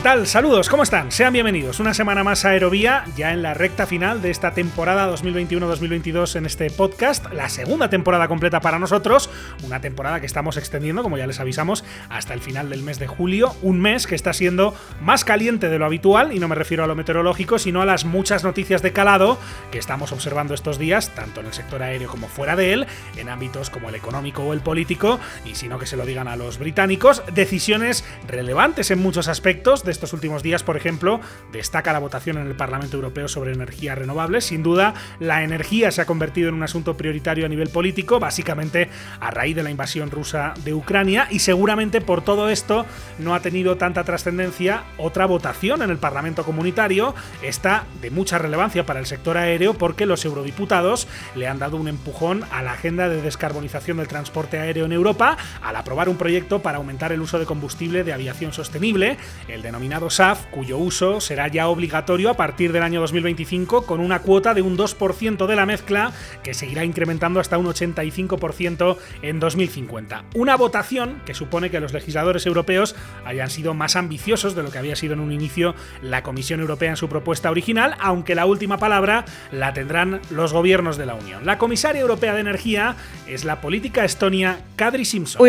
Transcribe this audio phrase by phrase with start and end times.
[0.00, 0.26] ¿Qué tal?
[0.26, 1.12] Saludos, ¿cómo están?
[1.12, 1.78] Sean bienvenidos.
[1.78, 6.46] Una semana más a Aerovía, ya en la recta final de esta temporada 2021-2022 en
[6.46, 9.28] este podcast, la segunda temporada completa para nosotros,
[9.62, 13.08] una temporada que estamos extendiendo, como ya les avisamos, hasta el final del mes de
[13.08, 16.82] julio, un mes que está siendo más caliente de lo habitual, y no me refiero
[16.82, 19.36] a lo meteorológico, sino a las muchas noticias de calado
[19.70, 22.86] que estamos observando estos días, tanto en el sector aéreo como fuera de él,
[23.18, 26.26] en ámbitos como el económico o el político, y si no que se lo digan
[26.26, 31.20] a los británicos, decisiones relevantes en muchos aspectos, estos últimos días, por ejemplo,
[31.52, 34.44] destaca la votación en el Parlamento Europeo sobre energías renovables.
[34.44, 38.88] Sin duda, la energía se ha convertido en un asunto prioritario a nivel político, básicamente
[39.20, 42.86] a raíz de la invasión rusa de Ucrania, y seguramente por todo esto
[43.18, 47.14] no ha tenido tanta trascendencia otra votación en el Parlamento Comunitario.
[47.42, 51.88] Está de mucha relevancia para el sector aéreo porque los eurodiputados le han dado un
[51.88, 56.60] empujón a la agenda de descarbonización del transporte aéreo en Europa al aprobar un proyecto
[56.60, 59.16] para aumentar el uso de combustible de aviación sostenible,
[59.48, 64.00] el denominado denominado SAF, cuyo uso será ya obligatorio a partir del año 2025 con
[64.00, 69.40] una cuota de un 2% de la mezcla que seguirá incrementando hasta un 85% en
[69.40, 70.24] 2050.
[70.34, 72.94] Una votación que supone que los legisladores europeos
[73.24, 76.90] hayan sido más ambiciosos de lo que había sido en un inicio la Comisión Europea
[76.90, 81.46] en su propuesta original, aunque la última palabra la tendrán los gobiernos de la Unión.
[81.46, 85.40] La comisaria europea de energía es la política estonia Kadri Simpson.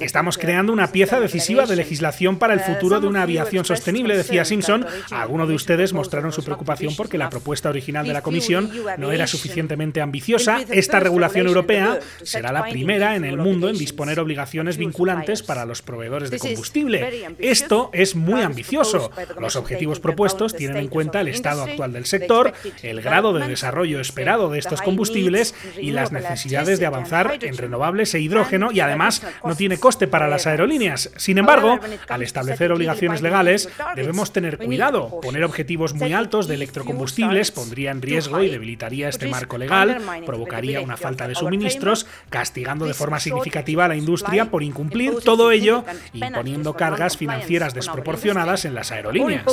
[0.00, 4.44] Estamos creando una pieza decisiva de legislación para el futuro de una aviación sostenible, decía
[4.44, 4.86] Simpson.
[5.10, 9.26] Algunos de ustedes mostraron su preocupación porque la propuesta original de la Comisión no era
[9.26, 10.60] suficientemente ambiciosa.
[10.70, 15.82] Esta regulación europea será la primera en el mundo en disponer obligaciones vinculantes para los
[15.82, 17.26] proveedores de combustible.
[17.38, 19.10] Esto es muy ambicioso.
[19.38, 24.00] Los objetivos propuestos tienen en cuenta el estado actual del sector, el grado de desarrollo
[24.00, 29.22] esperado de estos combustibles y las necesidades de avanzar en renovables e hidrógeno y además
[29.44, 30.99] no tiene coste para las aerolíneas.
[31.16, 31.78] Sin embargo,
[32.08, 35.20] al establecer obligaciones legales, debemos tener cuidado.
[35.20, 40.80] Poner objetivos muy altos de electrocombustibles pondría en riesgo y debilitaría este marco legal, provocaría
[40.80, 45.84] una falta de suministros, castigando de forma significativa a la industria por incumplir todo ello,
[46.12, 49.44] imponiendo cargas financieras desproporcionadas en las aerolíneas.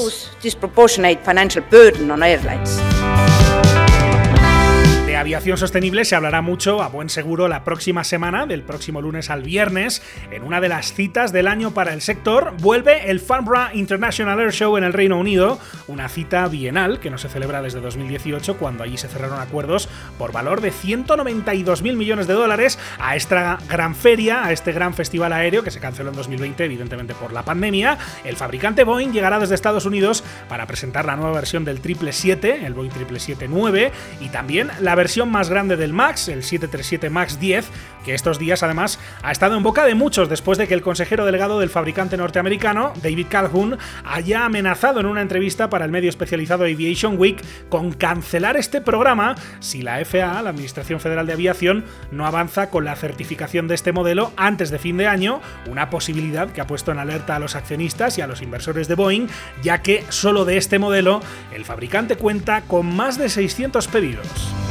[5.17, 9.41] Aviación sostenible se hablará mucho, a buen seguro, la próxima semana, del próximo lunes al
[9.41, 12.53] viernes, en una de las citas del año para el sector.
[12.59, 17.17] Vuelve el Farnborough International Air Show en el Reino Unido, una cita bienal que no
[17.17, 19.89] se celebra desde 2018, cuando allí se cerraron acuerdos
[20.19, 25.33] por valor de 192.000 millones de dólares a esta gran feria, a este gran festival
[25.33, 27.97] aéreo que se canceló en 2020, evidentemente por la pandemia.
[28.23, 32.75] El fabricante Boeing llegará desde Estados Unidos para presentar la nueva versión del 777, el
[32.75, 33.91] Boeing 777-9,
[34.21, 37.69] y también la versión más grande del MAX, el 737 MAX 10,
[38.03, 41.25] que estos días además ha estado en boca de muchos después de que el consejero
[41.25, 46.65] delegado del fabricante norteamericano, David Calhoun, haya amenazado en una entrevista para el medio especializado
[46.65, 52.25] Aviation Week con cancelar este programa si la FAA, la Administración Federal de Aviación, no
[52.25, 56.61] avanza con la certificación de este modelo antes de fin de año, una posibilidad que
[56.61, 59.27] ha puesto en alerta a los accionistas y a los inversores de Boeing,
[59.63, 61.21] ya que solo de este modelo
[61.53, 64.66] el fabricante cuenta con más de 600 pedidos.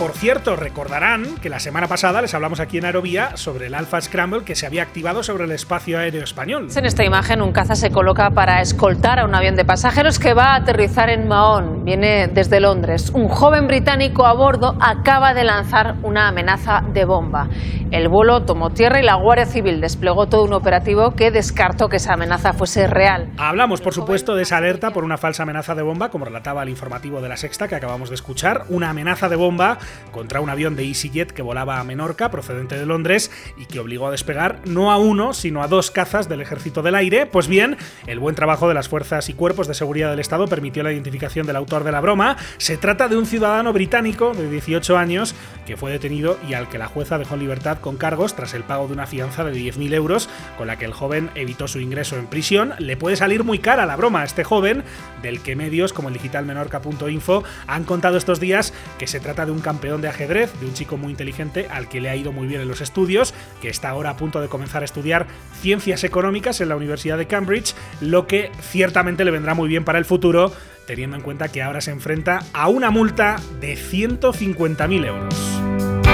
[0.00, 4.00] Por cierto, recordarán que la semana pasada les hablamos aquí en Aerovía sobre el Alpha
[4.00, 6.68] Scramble que se había activado sobre el espacio aéreo español.
[6.74, 10.32] En esta imagen, un caza se coloca para escoltar a un avión de pasajeros que
[10.32, 11.84] va a aterrizar en Mahón.
[11.84, 13.10] Viene desde Londres.
[13.12, 17.50] Un joven británico a bordo acaba de lanzar una amenaza de bomba.
[17.90, 21.96] El vuelo tomó tierra y la Guardia Civil desplegó todo un operativo que descartó que
[21.96, 23.28] esa amenaza fuese real.
[23.36, 26.70] Hablamos, por supuesto, de esa alerta por una falsa amenaza de bomba, como relataba el
[26.70, 28.64] informativo de la Sexta que acabamos de escuchar.
[28.70, 29.78] Una amenaza de bomba
[30.12, 34.08] contra un avión de EasyJet que volaba a Menorca, procedente de Londres, y que obligó
[34.08, 37.26] a despegar no a uno, sino a dos cazas del Ejército del Aire.
[37.26, 37.76] Pues bien,
[38.06, 41.46] el buen trabajo de las fuerzas y cuerpos de seguridad del Estado permitió la identificación
[41.46, 42.36] del autor de la broma.
[42.58, 45.34] Se trata de un ciudadano británico de 18 años
[45.66, 48.64] que fue detenido y al que la jueza dejó en libertad con cargos tras el
[48.64, 50.28] pago de una fianza de 10.000 euros,
[50.58, 52.74] con la que el joven evitó su ingreso en prisión.
[52.78, 54.82] Le puede salir muy cara la broma a este joven,
[55.22, 59.60] del que medios como el digitalmenorca.info han contado estos días que se trata de un
[59.80, 62.68] de ajedrez, de un chico muy inteligente al que le ha ido muy bien en
[62.68, 65.26] los estudios, que está ahora a punto de comenzar a estudiar
[65.60, 69.98] ciencias económicas en la Universidad de Cambridge, lo que ciertamente le vendrá muy bien para
[69.98, 70.52] el futuro,
[70.86, 76.09] teniendo en cuenta que ahora se enfrenta a una multa de 150.000 euros.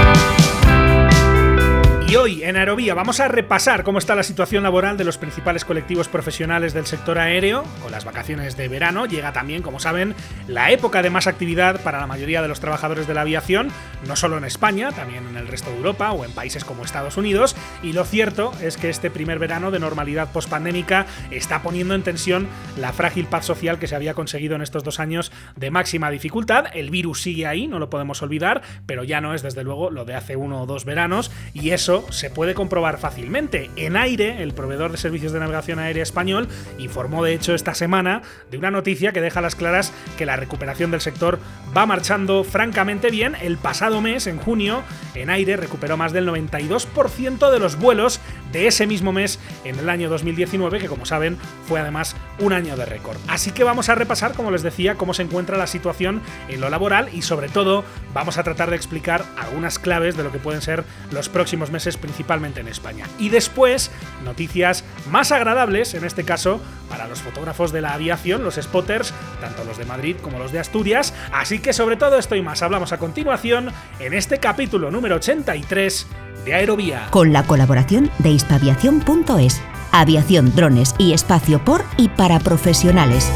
[2.09, 5.65] Y hoy en Aerovía vamos a repasar cómo está la situación laboral de los principales
[5.65, 7.65] colectivos profesionales del sector aéreo.
[7.83, 10.15] Con las vacaciones de verano llega también, como saben,
[10.47, 13.71] la época de más actividad para la mayoría de los trabajadores de la aviación,
[14.07, 17.17] no solo en España, también en el resto de Europa o en países como Estados
[17.17, 17.57] Unidos.
[17.83, 22.47] Y lo cierto es que este primer verano de normalidad pospandémica está poniendo en tensión
[22.77, 26.67] la frágil paz social que se había conseguido en estos dos años de máxima dificultad.
[26.73, 30.05] El virus sigue ahí, no lo podemos olvidar, pero ya no es desde luego lo
[30.05, 33.69] de hace uno o dos veranos y eso se puede comprobar fácilmente.
[33.75, 36.47] En aire, el proveedor de servicios de navegación aérea español
[36.77, 38.21] informó de hecho esta semana
[38.51, 41.39] de una noticia que deja a las claras que la recuperación del sector
[41.75, 43.35] va marchando francamente bien.
[43.41, 44.83] El pasado mes, en junio,
[45.15, 48.19] en aire recuperó más del 92% de los vuelos
[48.51, 52.75] de ese mismo mes en el año 2019, que como saben fue además un año
[52.77, 53.17] de récord.
[53.27, 56.69] Así que vamos a repasar, como les decía, cómo se encuentra la situación en lo
[56.69, 57.83] laboral y sobre todo
[58.13, 61.97] vamos a tratar de explicar algunas claves de lo que pueden ser los próximos meses
[61.97, 63.05] principalmente en España.
[63.19, 63.91] Y después,
[64.23, 69.63] noticias más agradables, en este caso, para los fotógrafos de la aviación, los spotters, tanto
[69.63, 71.13] los de Madrid como los de Asturias.
[71.33, 76.07] Así que sobre todo esto y más hablamos a continuación en este capítulo número 83
[76.53, 77.07] Aerovía.
[77.11, 79.61] Con la colaboración de hispaviación.es.
[79.91, 83.31] Aviación, drones y espacio por y para profesionales.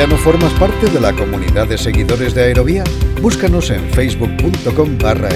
[0.00, 2.84] ¿Todavía no formas parte de la comunidad de seguidores de Aerovía?
[3.20, 5.28] Búscanos en facebook.com barra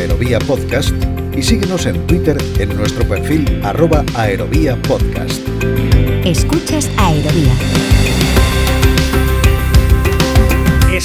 [0.47, 0.91] podcast
[1.37, 5.47] y síguenos en Twitter en nuestro perfil arroba aerovía podcast.
[6.25, 7.53] Escuchas Aerovía.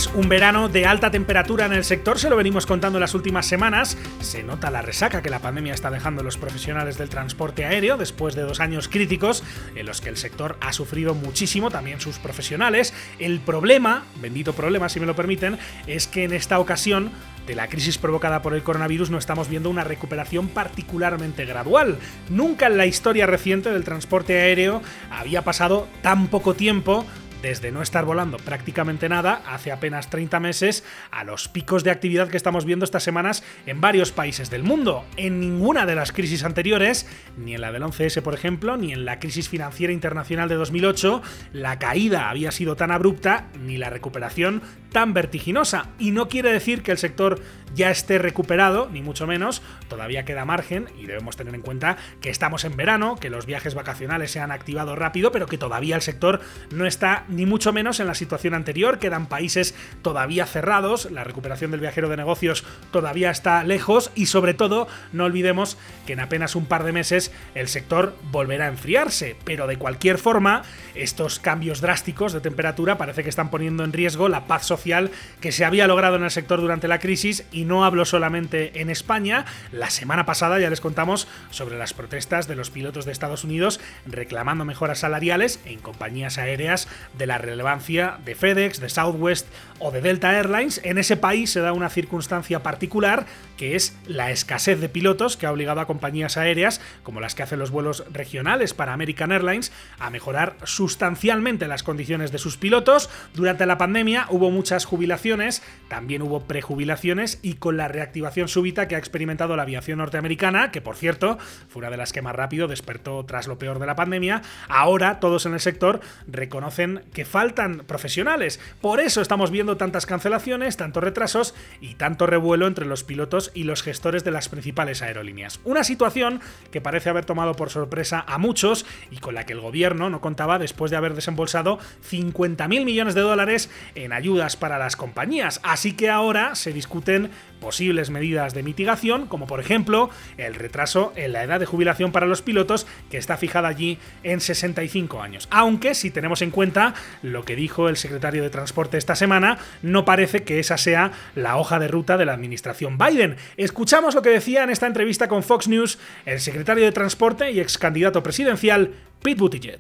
[0.08, 3.46] Un verano de alta temperatura en el sector, se lo venimos contando en las últimas
[3.46, 3.98] semanas.
[4.22, 8.34] Se nota la resaca que la pandemia está dejando los profesionales del transporte aéreo después
[8.36, 9.44] de dos años críticos
[9.76, 12.94] en los que el sector ha sufrido muchísimo, también sus profesionales.
[13.20, 17.12] El problema, bendito problema si me lo permiten, es que en esta ocasión
[17.46, 21.98] de la crisis provocada por el coronavirus no estamos viendo una recuperación particularmente gradual.
[22.30, 27.06] Nunca en la historia reciente del transporte aéreo había pasado tan poco tiempo
[27.42, 32.30] desde no estar volando prácticamente nada hace apenas 30 meses a los picos de actividad
[32.30, 35.06] que estamos viendo estas semanas en varios países del mundo.
[35.18, 37.08] En ninguna de las crisis anteriores,
[37.38, 41.22] ni en la del 11S por ejemplo, ni en la crisis financiera internacional de 2008,
[41.54, 45.90] la caída había sido tan abrupta ni la recuperación tan vertiginosa.
[46.00, 47.42] Y no quiere decir que el sector
[47.76, 52.30] ya esté recuperado, ni mucho menos, todavía queda margen y debemos tener en cuenta que
[52.30, 56.02] estamos en verano, que los viajes vacacionales se han activado rápido, pero que todavía el
[56.02, 61.24] sector no está ni mucho menos en la situación anterior, quedan países todavía cerrados, la
[61.24, 66.20] recuperación del viajero de negocios todavía está lejos y sobre todo no olvidemos que en
[66.20, 70.64] apenas un par de meses el sector volverá a enfriarse, pero de cualquier forma
[70.96, 75.12] estos cambios drásticos de temperatura parece que están poniendo en riesgo la paz social
[75.42, 79.46] que se había logrado en el sector durante la crisis no hablo solamente en España,
[79.72, 83.80] la semana pasada ya les contamos sobre las protestas de los pilotos de Estados Unidos
[84.06, 89.48] reclamando mejoras salariales en compañías aéreas de la relevancia de FedEx, de Southwest
[89.80, 90.82] o de Delta Airlines.
[90.84, 93.26] En ese país se da una circunstancia particular
[93.58, 97.44] que es la escasez de pilotos que ha obligado a compañías aéreas como las que
[97.44, 103.10] hacen los vuelos regionales para American Airlines a mejorar sustancialmente las condiciones de sus pilotos.
[103.34, 108.96] Durante la pandemia hubo muchas jubilaciones, también hubo prejubilaciones y con la reactivación súbita que
[108.96, 111.38] ha experimentado la aviación norteamericana, que por cierto
[111.68, 115.20] fue una de las que más rápido despertó tras lo peor de la pandemia, ahora
[115.20, 118.60] todos en el sector reconocen que faltan profesionales.
[118.82, 123.64] Por eso estamos viendo tantas cancelaciones, tantos retrasos y tanto revuelo entre los pilotos y
[123.64, 125.60] los gestores de las principales aerolíneas.
[125.64, 126.42] Una situación
[126.72, 130.22] que parece haber tomado por sorpresa a muchos y con la que el gobierno no
[130.22, 131.80] contaba después de haber desembolsado
[132.10, 135.60] 50.000 millones de dólares en ayudas para las compañías.
[135.64, 141.34] Así que ahora se discuten posibles medidas de mitigación, como por ejemplo el retraso en
[141.34, 145.48] la edad de jubilación para los pilotos, que está fijada allí en 65 años.
[145.52, 150.06] Aunque, si tenemos en cuenta lo que dijo el secretario de Transporte esta semana, no
[150.06, 153.36] parece que esa sea la hoja de ruta de la administración Biden.
[153.58, 157.60] Escuchamos lo que decía en esta entrevista con Fox News el secretario de Transporte y
[157.60, 159.80] ex candidato presidencial Pete Buttigieg.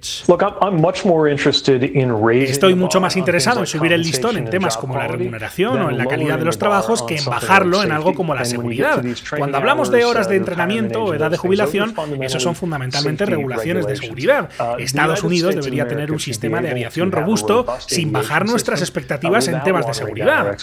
[2.43, 5.97] Estoy mucho más interesado en subir el listón en temas como la remuneración o en
[5.97, 9.01] la calidad de los trabajos que en bajarlo en algo como la seguridad.
[9.37, 13.95] Cuando hablamos de horas de entrenamiento o edad de jubilación, esos son fundamentalmente regulaciones de
[13.95, 14.49] seguridad.
[14.77, 19.87] Estados Unidos debería tener un sistema de aviación robusto sin bajar nuestras expectativas en temas
[19.87, 20.57] de seguridad.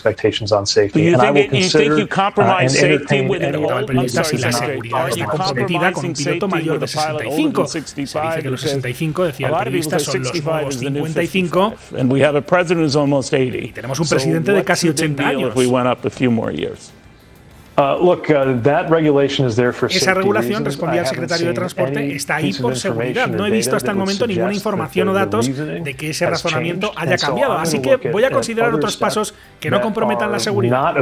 [3.79, 7.67] el periodista si la seguridad está comprometida con un piloto mayor de 65.
[7.67, 11.75] Se dice que los 65, decía el periodista, son los nuevos 55.
[13.69, 15.55] Y tenemos un presidente de casi 80 años.
[19.91, 23.29] Esa regulación, respondía el secretario de Transporte, está ahí por seguridad.
[23.29, 27.19] No he visto hasta el momento ninguna información o datos de que ese razonamiento haya
[27.19, 27.53] cambiado.
[27.59, 30.95] Así que voy a considerar otros pasos que no comprometan la seguridad.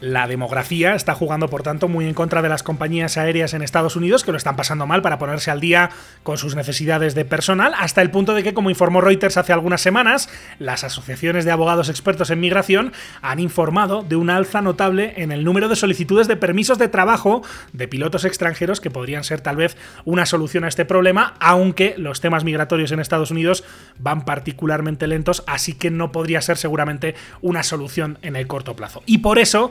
[0.00, 3.96] La demografía está jugando, por tanto, muy en contra de las compañías aéreas en Estados
[3.96, 5.90] Unidos, que lo están pasando mal para ponerse al día
[6.22, 9.82] con sus necesidades de personal, hasta el punto de que, como informó Reuters hace algunas
[9.82, 15.32] semanas, las asociaciones de abogados expertos en migración han informado de una alza notable en
[15.32, 17.42] el número de solicitudes de permisos de trabajo
[17.74, 19.76] de pilotos extranjeros que podrían ser tal vez
[20.06, 23.64] una solución a este problema, aunque los temas migratorios en Estados Unidos
[23.98, 29.02] van particularmente lentos, así que no podría ser seguramente una solución en el corto plazo.
[29.04, 29.70] Y por eso,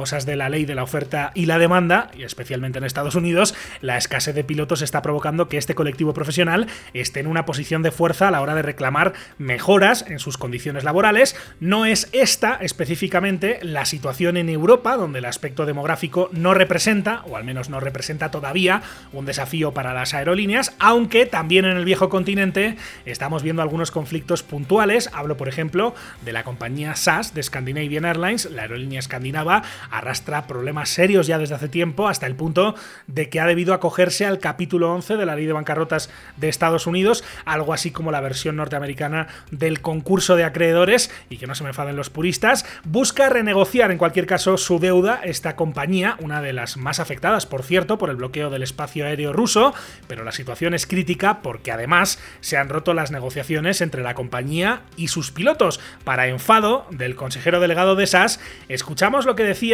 [0.00, 3.54] cosas de la ley de la oferta y la demanda, y especialmente en Estados Unidos,
[3.82, 7.90] la escasez de pilotos está provocando que este colectivo profesional esté en una posición de
[7.90, 11.36] fuerza a la hora de reclamar mejoras en sus condiciones laborales.
[11.60, 17.36] No es esta específicamente la situación en Europa, donde el aspecto demográfico no representa, o
[17.36, 18.80] al menos no representa todavía,
[19.12, 24.42] un desafío para las aerolíneas, aunque también en el viejo continente estamos viendo algunos conflictos
[24.42, 25.10] puntuales.
[25.12, 30.90] Hablo, por ejemplo, de la compañía SAS de Scandinavian Airlines, la aerolínea escandinava, arrastra problemas
[30.90, 32.74] serios ya desde hace tiempo, hasta el punto
[33.06, 36.86] de que ha debido acogerse al capítulo 11 de la ley de bancarrotas de Estados
[36.86, 41.64] Unidos, algo así como la versión norteamericana del concurso de acreedores, y que no se
[41.64, 46.52] me enfaden los puristas, busca renegociar en cualquier caso su deuda esta compañía, una de
[46.52, 49.74] las más afectadas, por cierto, por el bloqueo del espacio aéreo ruso,
[50.06, 54.82] pero la situación es crítica porque además se han roto las negociaciones entre la compañía
[54.96, 55.80] y sus pilotos.
[56.04, 59.69] Para enfado del consejero delegado de SAS, escuchamos lo que decía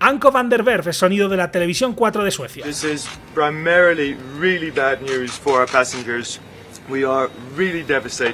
[0.00, 2.64] Anko van der Werf, sonido de la televisión 4 de Suecia.
[2.64, 6.40] This is primarily really bad news for our passengers.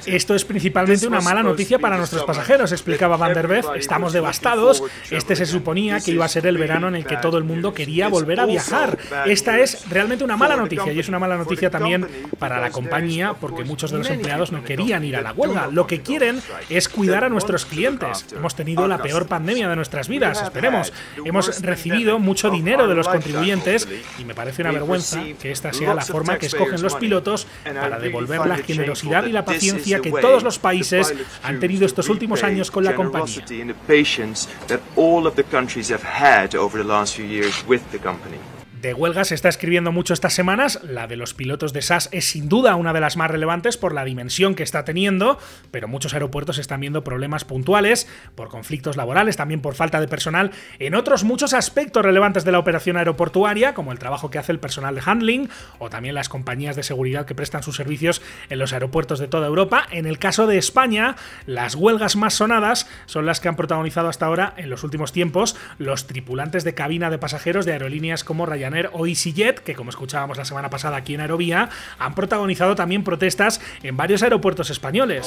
[0.07, 3.67] Esto es principalmente una mala noticia para nuestros pasajeros, explicaba Van der Beef.
[3.77, 4.83] Estamos devastados.
[5.11, 7.75] Este se suponía que iba a ser el verano en el que todo el mundo
[7.75, 8.99] quería volver a viajar.
[9.27, 12.07] Esta es realmente una mala noticia y es una mala noticia también
[12.39, 15.69] para la compañía porque muchos de los empleados no querían ir a la huelga.
[15.71, 18.27] Lo que quieren es cuidar a nuestros clientes.
[18.35, 20.93] Hemos tenido la peor pandemia de nuestras vidas, esperemos.
[21.25, 25.95] Hemos recibido mucho dinero de los contribuyentes y me parece una vergüenza que esta sea
[25.95, 30.43] la forma que escogen los pilotos para devolver la generosidad y la paciencia que todos
[30.43, 33.45] los países han tenido estos últimos años con la compañía.
[38.85, 42.27] De huelga se está escribiendo mucho estas semanas, la de los pilotos de SAS es
[42.27, 45.39] sin duda una de las más relevantes por la dimensión que está teniendo,
[45.71, 50.51] pero muchos aeropuertos están viendo problemas puntuales por conflictos laborales, también por falta de personal,
[50.81, 54.59] en otros muchos aspectos relevantes de la operación aeroportuaria, como el trabajo que hace el
[54.59, 55.49] personal de handling
[55.79, 59.47] o también las compañías de seguridad que prestan sus servicios en los aeropuertos de toda
[59.47, 59.87] Europa.
[59.93, 64.27] En el caso de España, las huelgas más sonadas son las que han protagonizado hasta
[64.27, 68.74] ahora en los últimos tiempos los tripulantes de cabina de pasajeros de aerolíneas como Ryanair
[68.93, 73.61] o EasyJet, que como escuchábamos la semana pasada aquí en Aerovía, han protagonizado también protestas
[73.83, 75.27] en varios aeropuertos españoles.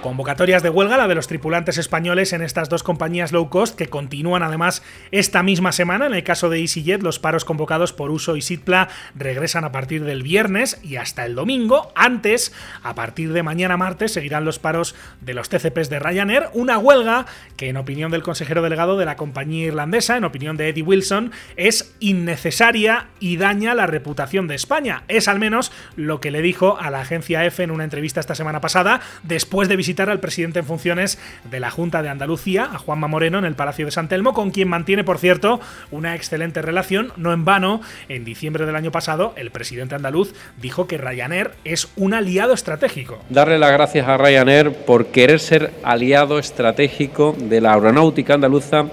[0.00, 3.88] Convocatorias de huelga, la de los tripulantes españoles en estas dos compañías low cost que
[3.88, 6.06] continúan además esta misma semana.
[6.06, 10.04] En el caso de EasyJet, los paros convocados por Uso y Sitpla regresan a partir
[10.04, 11.92] del viernes y hasta el domingo.
[11.94, 12.52] Antes,
[12.82, 16.48] a partir de mañana martes, seguirán los paros de los TCPs de Ryanair.
[16.52, 17.26] Una huelga
[17.56, 21.32] que, en opinión del consejero delegado de la compañía irlandesa, en opinión de Eddie Wilson,
[21.56, 25.02] es innecesaria y daña la reputación de España.
[25.08, 28.34] Es al menos lo que le dijo a la agencia EFE en una entrevista esta
[28.34, 28.87] semana pasada
[29.22, 31.18] después de visitar al presidente en funciones
[31.50, 34.50] de la Junta de Andalucía, a Juanma Moreno, en el Palacio de San Telmo, con
[34.50, 37.12] quien mantiene, por cierto, una excelente relación.
[37.16, 41.88] No en vano, en diciembre del año pasado, el presidente andaluz dijo que Ryanair es
[41.96, 43.18] un aliado estratégico.
[43.28, 48.86] Darle las gracias a Ryanair por querer ser aliado estratégico de la aeronáutica andaluza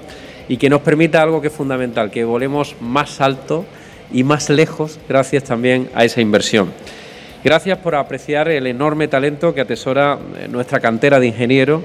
[0.47, 3.65] y que nos permita algo que es fundamental, que volemos más alto
[4.11, 6.71] y más lejos gracias también a esa inversión.
[7.45, 11.83] Gracias por apreciar el enorme talento que atesora eh, nuestra cantera de ingenieros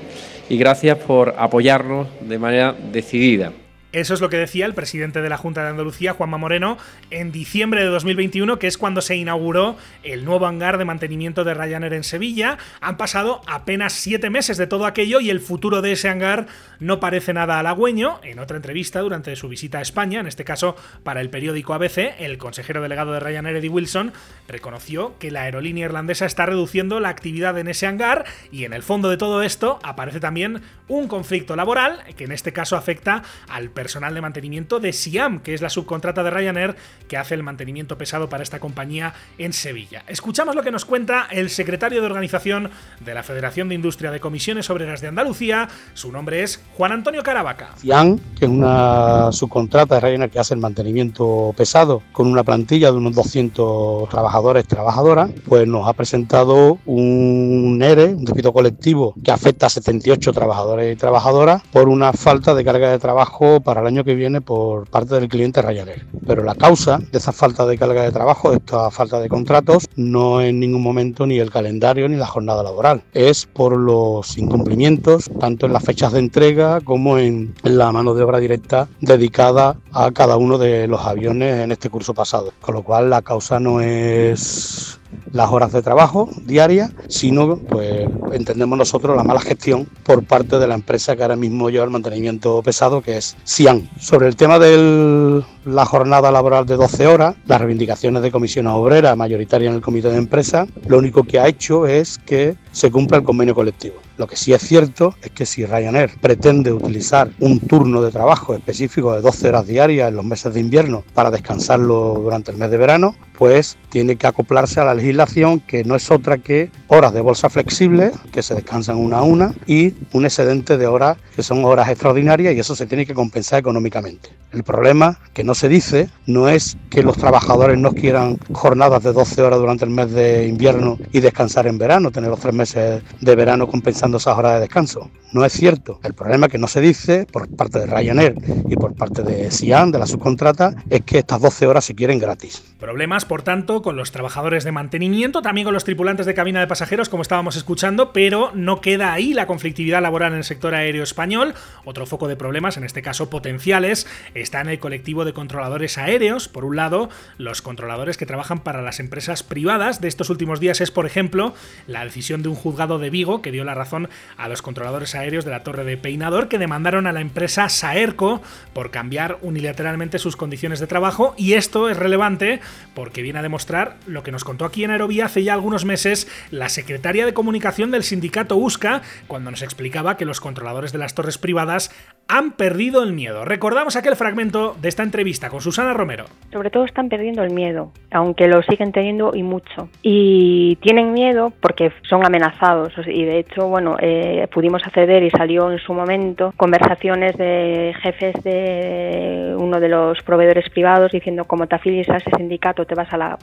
[0.48, 3.52] y gracias por apoyarnos de manera decidida.
[3.92, 6.78] Eso es lo que decía el presidente de la Junta de Andalucía, Juanma Moreno,
[7.10, 11.54] en diciembre de 2021, que es cuando se inauguró el nuevo hangar de mantenimiento de
[11.54, 12.56] Ryanair en Sevilla.
[12.80, 16.46] Han pasado apenas siete meses de todo aquello y el futuro de ese hangar
[16.78, 18.20] no parece nada halagüeño.
[18.22, 22.14] En otra entrevista durante su visita a España, en este caso para el periódico ABC,
[22.20, 24.12] el consejero delegado de Ryanair, Eddie Wilson,
[24.46, 28.84] reconoció que la aerolínea irlandesa está reduciendo la actividad en ese hangar y en el
[28.84, 33.70] fondo de todo esto aparece también un conflicto laboral que en este caso afecta al
[33.80, 36.76] personal de mantenimiento de Siam, que es la subcontrata de Ryanair
[37.08, 40.04] que hace el mantenimiento pesado para esta compañía en Sevilla.
[40.06, 42.68] Escuchamos lo que nos cuenta el secretario de organización
[43.00, 45.66] de la Federación de Industria de Comisiones Obreras de Andalucía.
[45.94, 47.70] Su nombre es Juan Antonio Caravaca.
[47.78, 52.90] Siam, que es una subcontrata de Ryanair que hace el mantenimiento pesado con una plantilla
[52.90, 59.30] de unos 200 trabajadores trabajadoras, pues nos ha presentado un ERE, un despido colectivo que
[59.30, 63.86] afecta a 78 trabajadores y trabajadoras por una falta de carga de trabajo para el
[63.86, 66.04] año que viene por parte del cliente Ryanair.
[66.26, 69.86] Pero la causa de esa falta de carga de trabajo, de esta falta de contratos,
[69.94, 73.04] no es en ningún momento ni el calendario ni la jornada laboral.
[73.12, 78.24] Es por los incumplimientos, tanto en las fechas de entrega como en la mano de
[78.24, 82.52] obra directa dedicada a cada uno de los aviones en este curso pasado.
[82.60, 84.99] Con lo cual la causa no es
[85.32, 90.66] las horas de trabajo diarias, sino, pues entendemos nosotros, la mala gestión por parte de
[90.66, 93.88] la empresa que ahora mismo lleva el mantenimiento pesado, que es Cian.
[93.98, 99.16] Sobre el tema de la jornada laboral de 12 horas, las reivindicaciones de comisiones obreras
[99.16, 103.18] mayoritarias en el comité de empresa, lo único que ha hecho es que se cumpla
[103.18, 103.96] el convenio colectivo.
[104.16, 108.54] Lo que sí es cierto es que si Ryanair pretende utilizar un turno de trabajo
[108.54, 112.70] específico de 12 horas diarias en los meses de invierno para descansarlo durante el mes
[112.70, 117.14] de verano, pues tiene que acoplarse a la legislación que no es otra que horas
[117.14, 121.42] de bolsa flexible, que se descansan una a una, y un excedente de horas que
[121.42, 124.28] son horas extraordinarias y eso se tiene que compensar económicamente.
[124.52, 129.12] El problema que no se dice no es que los trabajadores no quieran jornadas de
[129.12, 133.02] 12 horas durante el mes de invierno y descansar en verano, tener los tres meses
[133.20, 135.10] de verano compensando esas horas de descanso.
[135.32, 136.00] No es cierto.
[136.02, 138.34] El problema que no se dice por parte de Ryanair
[138.68, 142.18] y por parte de Sian, de la subcontrata, es que estas 12 horas se quieren
[142.18, 142.62] gratis.
[142.80, 146.66] Problemas, por tanto, con los trabajadores de mantenimiento, también con los tripulantes de cabina de
[146.66, 151.02] pasajeros, como estábamos escuchando, pero no queda ahí la conflictividad laboral en el sector aéreo
[151.02, 151.52] español.
[151.84, 156.48] Otro foco de problemas, en este caso potenciales, está en el colectivo de controladores aéreos.
[156.48, 160.00] Por un lado, los controladores que trabajan para las empresas privadas.
[160.00, 161.52] De estos últimos días es, por ejemplo,
[161.86, 165.44] la decisión de un juzgado de Vigo que dio la razón a los controladores aéreos
[165.44, 168.40] de la Torre de Peinador que demandaron a la empresa Saerco
[168.72, 171.34] por cambiar unilateralmente sus condiciones de trabajo.
[171.36, 172.60] Y esto es relevante
[172.94, 176.28] porque viene a demostrar lo que nos contó aquí en Aerovía hace ya algunos meses
[176.50, 181.14] la secretaria de comunicación del sindicato USCA cuando nos explicaba que los controladores de las
[181.14, 181.90] torres privadas
[182.28, 183.44] han perdido el miedo.
[183.44, 186.26] Recordamos aquel fragmento de esta entrevista con Susana Romero.
[186.52, 189.88] Sobre todo están perdiendo el miedo, aunque lo siguen teniendo y mucho.
[190.02, 192.92] Y tienen miedo porque son amenazados.
[193.06, 198.34] Y de hecho, bueno, eh, pudimos acceder y salió en su momento conversaciones de jefes
[198.44, 203.12] de uno de los proveedores privados diciendo como te afilies a ese sindicato te vas
[203.12, 203.38] a la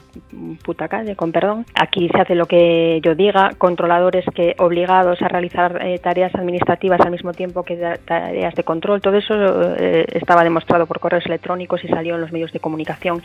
[0.64, 1.66] puta calle, con perdón.
[1.74, 7.00] Aquí se hace lo que yo diga, controladores que obligados a realizar eh, tareas administrativas
[7.00, 9.00] al mismo tiempo que tareas de control.
[9.00, 9.34] Todo eso
[9.76, 13.22] eh, estaba demostrado por correos electrónicos y salió en los medios de comunicación.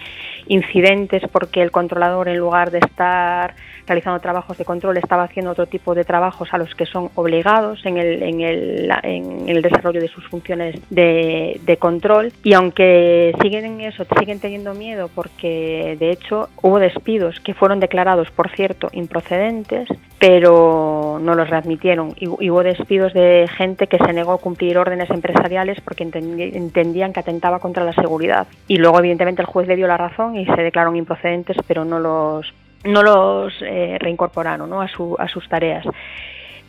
[0.48, 3.54] Incidentes porque el controlador en lugar de estar
[3.86, 7.86] realizando trabajos de control estaba haciendo otro tipo de trabajos a los que son obligados
[7.86, 13.82] en el, en el, desarrollo de sus funciones de, de control y aunque siguen en
[13.82, 19.88] eso, siguen teniendo miedo porque de hecho hubo despidos que fueron declarados, por cierto, improcedentes,
[20.20, 22.16] pero no los readmitieron.
[22.18, 27.20] Y hubo despidos de gente que se negó a cumplir órdenes empresariales porque entendían que
[27.20, 28.48] atentaba contra la seguridad.
[28.68, 32.00] Y luego, evidentemente, el juez le dio la razón y se declararon improcedentes, pero no
[32.00, 32.54] los
[32.86, 34.82] no los eh, reincorporaron ¿no?
[34.82, 35.86] a, su, a sus tareas.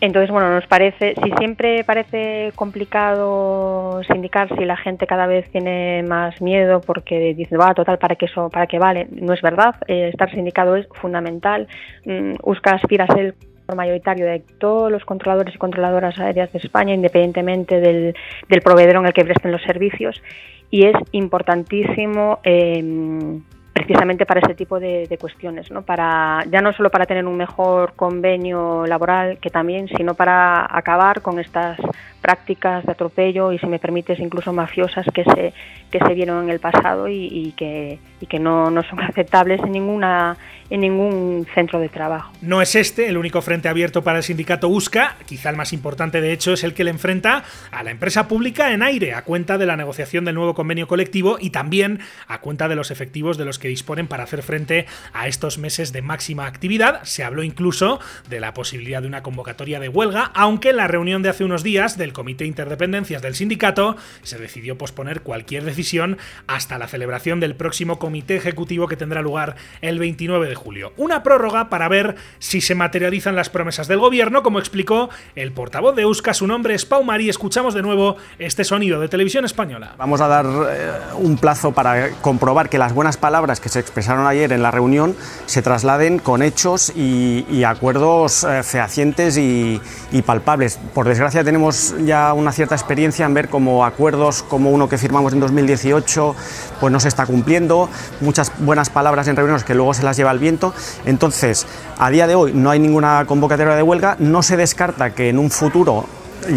[0.04, 6.02] Entonces, bueno, nos parece, si siempre parece complicado sindicar, si la gente cada vez tiene
[6.02, 9.08] más miedo porque dice, va, total, ¿para qué, eso, para qué vale?
[9.10, 11.68] No es verdad, eh, estar sindicado es fundamental.
[12.04, 13.34] Mm, USCA aspira a ser
[13.66, 18.14] el mayoritario de todos los controladores y controladoras aéreas de España, independientemente del,
[18.50, 20.22] del proveedor en el que presten los servicios,
[20.70, 22.40] y es importantísimo.
[22.44, 23.40] Eh,
[23.74, 25.82] precisamente para ese tipo de, cuestiones, ¿no?
[25.82, 31.20] Para, ya no solo para tener un mejor convenio laboral, que también, sino para acabar
[31.20, 31.78] con estas
[32.24, 35.52] prácticas de atropello y, si me permites, incluso mafiosas que se,
[35.90, 39.72] que se vieron en el pasado y, que, y que no, no son aceptables en
[39.72, 40.38] ninguna
[40.70, 42.32] en ningún centro de trabajo.
[42.40, 46.22] No es este el único frente abierto para el sindicato USCA, quizá el más importante
[46.22, 49.58] de hecho es el que le enfrenta a la empresa pública en aire, a cuenta
[49.58, 53.44] de la negociación del nuevo convenio colectivo y también a cuenta de los efectivos de
[53.44, 57.02] los que disponen para hacer frente a estos meses de máxima actividad.
[57.04, 61.28] Se habló incluso de la posibilidad de una convocatoria de huelga, aunque la reunión de
[61.28, 66.88] hace unos días del Comité Interdependencias del sindicato se decidió posponer cualquier decisión hasta la
[66.88, 70.94] celebración del próximo comité ejecutivo que tendrá lugar el 29 de julio.
[70.96, 75.94] Una prórroga para ver si se materializan las promesas del gobierno, como explicó el portavoz
[75.94, 77.28] de Euska, su nombre es Pau Mari.
[77.28, 79.94] Escuchamos de nuevo este sonido de televisión española.
[79.98, 84.26] Vamos a dar eh, un plazo para comprobar que las buenas palabras que se expresaron
[84.26, 89.80] ayer en la reunión se trasladen con hechos y, acuerdos eh, fehacientes y,
[90.12, 90.78] y palpables.
[90.92, 95.32] Por desgracia tenemos ya una cierta experiencia en ver cómo acuerdos como uno que firmamos
[95.32, 96.34] en 2018
[96.80, 97.88] pues no se está cumpliendo,
[98.20, 100.74] muchas buenas palabras en reuniones que luego se las lleva el viento.
[101.06, 101.66] Entonces,
[101.98, 105.38] a día de hoy no hay ninguna convocatoria de huelga, no se descarta que en
[105.38, 106.06] un futuro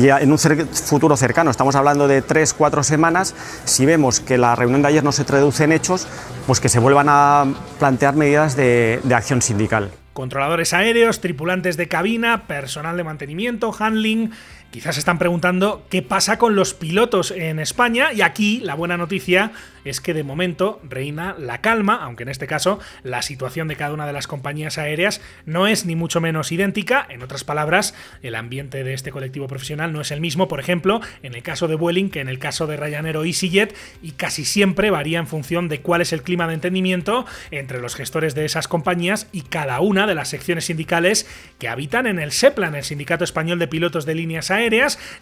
[0.02, 4.56] ya en un futuro cercano, estamos hablando de tres, cuatro semanas, si vemos que la
[4.56, 6.08] reunión de ayer no se traduce en hechos,
[6.46, 7.46] pues que se vuelvan a
[7.80, 9.92] plantear medidas de, de acción sindical.
[10.14, 14.32] Controladores aéreos, tripulantes de cabina, personal de mantenimiento, handling,
[14.72, 19.54] Quizás están preguntando qué pasa con los pilotos en España y aquí la buena noticia
[19.86, 23.94] es que de momento reina la calma, aunque en este caso la situación de cada
[23.94, 27.08] una de las compañías aéreas no es ni mucho menos idéntica.
[27.10, 31.00] En otras palabras, el ambiente de este colectivo profesional no es el mismo, por ejemplo,
[31.24, 34.44] en el caso de Vueling que en el caso de Ryanair o EasyJet y casi
[34.44, 38.44] siempre varía en función de cuál es el clima de entendimiento entre los gestores de
[38.44, 41.26] esas compañías y cada una de las secciones sindicales
[41.58, 44.57] que habitan en el SEPLA, en el Sindicato Español de Pilotos de Líneas Aéreas.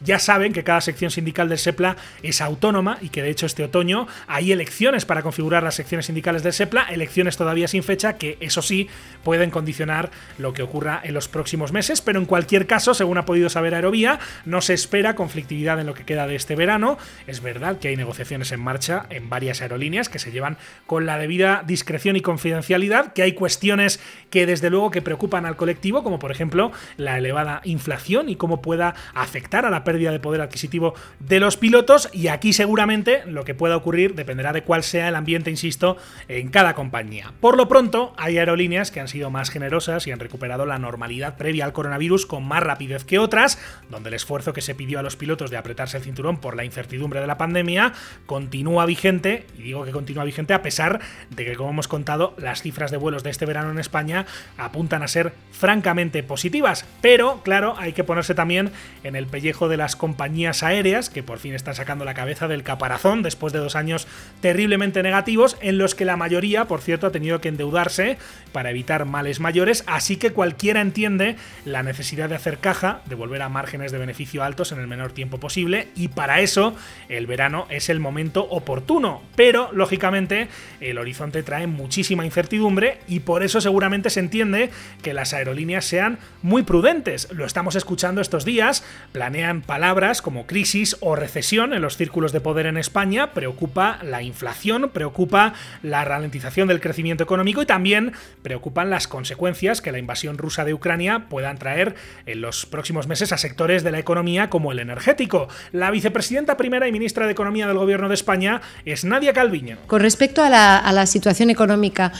[0.02, 3.63] Ya saben que cada sección sindical del SEPLA es autónoma y que de hecho este
[3.63, 8.38] otoño hay elecciones para configurar las secciones sindicales del SEPLA, elecciones todavía sin fecha que,
[8.39, 8.89] eso sí,
[9.24, 13.26] pueden condicionar lo que ocurra en los próximos meses, pero en cualquier caso, según ha
[13.26, 16.98] podido saber Aerovía, no se espera conflictividad en lo que queda de este verano.
[17.28, 21.17] Es verdad que hay negociaciones en marcha en varias aerolíneas que se llevan con la
[21.17, 26.19] debida discreción y confidencialidad, que hay cuestiones que desde luego que preocupan al colectivo, como
[26.19, 30.93] por ejemplo la elevada inflación y cómo pueda afectar a la pérdida de poder adquisitivo
[31.19, 35.15] de los pilotos y aquí seguramente lo que pueda ocurrir dependerá de cuál sea el
[35.15, 37.33] ambiente, insisto, en cada compañía.
[37.41, 41.35] Por lo pronto, hay aerolíneas que han sido más generosas y han recuperado la normalidad
[41.38, 43.59] previa al coronavirus con más rapidez que otras,
[43.89, 46.65] donde el esfuerzo que se pidió a los pilotos de apretarse el cinturón por la
[46.65, 47.93] incertidumbre de la pandemia
[48.25, 52.61] continúa vigente, y digo que continúa vigente a pesar de que, como hemos contado, las
[52.61, 54.25] cifras de vuelos de este verano en España
[54.57, 58.71] apuntan a ser francamente positivas, pero claro, hay que ponerse también
[59.03, 62.63] en el pellejo de las compañías aéreas, que por fin están sacando la cabeza del
[62.63, 64.08] caparazón después de dos años
[64.41, 68.17] terriblemente negativos en los que la mayoría, por cierto, ha tenido que endeudarse
[68.51, 73.41] para evitar males mayores, así que cualquiera entiende la necesidad de hacer caja, de volver
[73.41, 76.75] a márgenes de beneficio altos en el menor tiempo posible y para eso
[77.10, 80.47] el verano es el momento oportuno, pero lógicamente
[80.80, 84.69] el horizonte trae muchísima incertidumbre y por eso seguramente se entiende
[85.01, 87.32] que las aerolíneas sean muy prudentes.
[87.32, 88.84] Lo estamos escuchando estos días,
[89.15, 94.21] planean palabras como crisis o recesión en los círculos de poder en España, preocupa la
[94.21, 100.38] inflación, preocupa la ralentización del crecimiento económico y también preocupan las consecuencias que la invasión
[100.38, 104.73] rusa de Ucrania puedan traer en los próximos meses a sectores de la economía como
[104.73, 105.47] el energético.
[105.71, 109.78] La vicepresidenta primera y ministra de Economía del Gobierno de España es Nadia Calviño.
[109.88, 112.12] Con respecto a la, a la situación económica,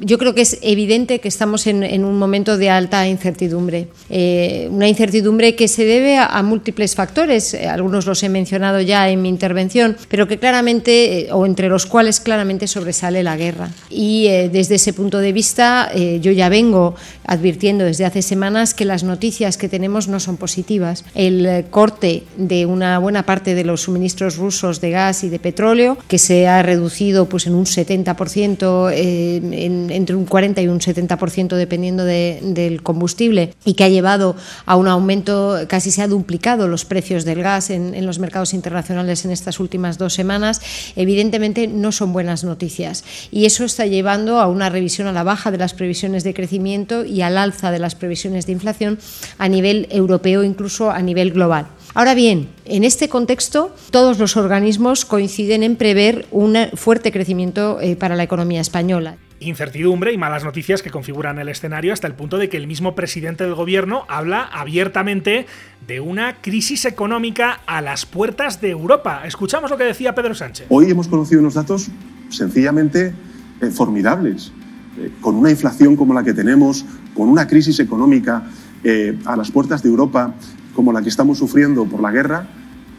[0.00, 3.88] yo creo que es evidente que estamos en, un momento de alta incertidumbre.
[4.10, 9.08] Eh, una incertidumbre que se debe a, múltiples factores, eh, algunos los he mencionado ya
[9.08, 13.70] en mi intervención, pero que claramente, eh, o entre los cuales claramente sobresale la guerra.
[13.90, 19.04] Y desde ese punto de vista, yo ya vengo advirtiendo desde hace semanas que las
[19.04, 21.04] noticias que tenemos no son positivas.
[21.14, 25.98] El corte de una buena parte de los suministros rusos de gas y de petróleo,
[26.08, 31.56] que se ha reducido pues, en un 70% en entre un 40 y un 70%
[31.56, 36.84] dependiendo del combustible y que ha llevado a un aumento, casi se ha duplicado los
[36.84, 40.60] precios del gas en, los mercados internacionales en estas últimas dos semanas,
[40.96, 43.04] evidentemente no son buenas noticias.
[43.30, 47.04] Y eso está llevando a una revisión a la baja de las previsiones de crecimiento
[47.04, 48.98] y al alza de las previsiones de inflación
[49.38, 51.68] a nivel europeo, incluso a nivel global.
[51.94, 57.96] Ahora bien, en este contexto, todos los organismos coinciden en prever un fuerte crecimiento eh,
[57.96, 59.16] para la economía española.
[59.40, 62.94] Incertidumbre y malas noticias que configuran el escenario hasta el punto de que el mismo
[62.94, 65.46] presidente del gobierno habla abiertamente
[65.86, 69.22] de una crisis económica a las puertas de Europa.
[69.24, 70.66] Escuchamos lo que decía Pedro Sánchez.
[70.68, 71.88] Hoy hemos conocido unos datos
[72.30, 73.14] sencillamente
[73.60, 74.52] eh, formidables.
[74.98, 78.44] Eh, con una inflación como la que tenemos, con una crisis económica
[78.84, 80.34] eh, a las puertas de Europa
[80.74, 82.46] como la que estamos sufriendo por la guerra,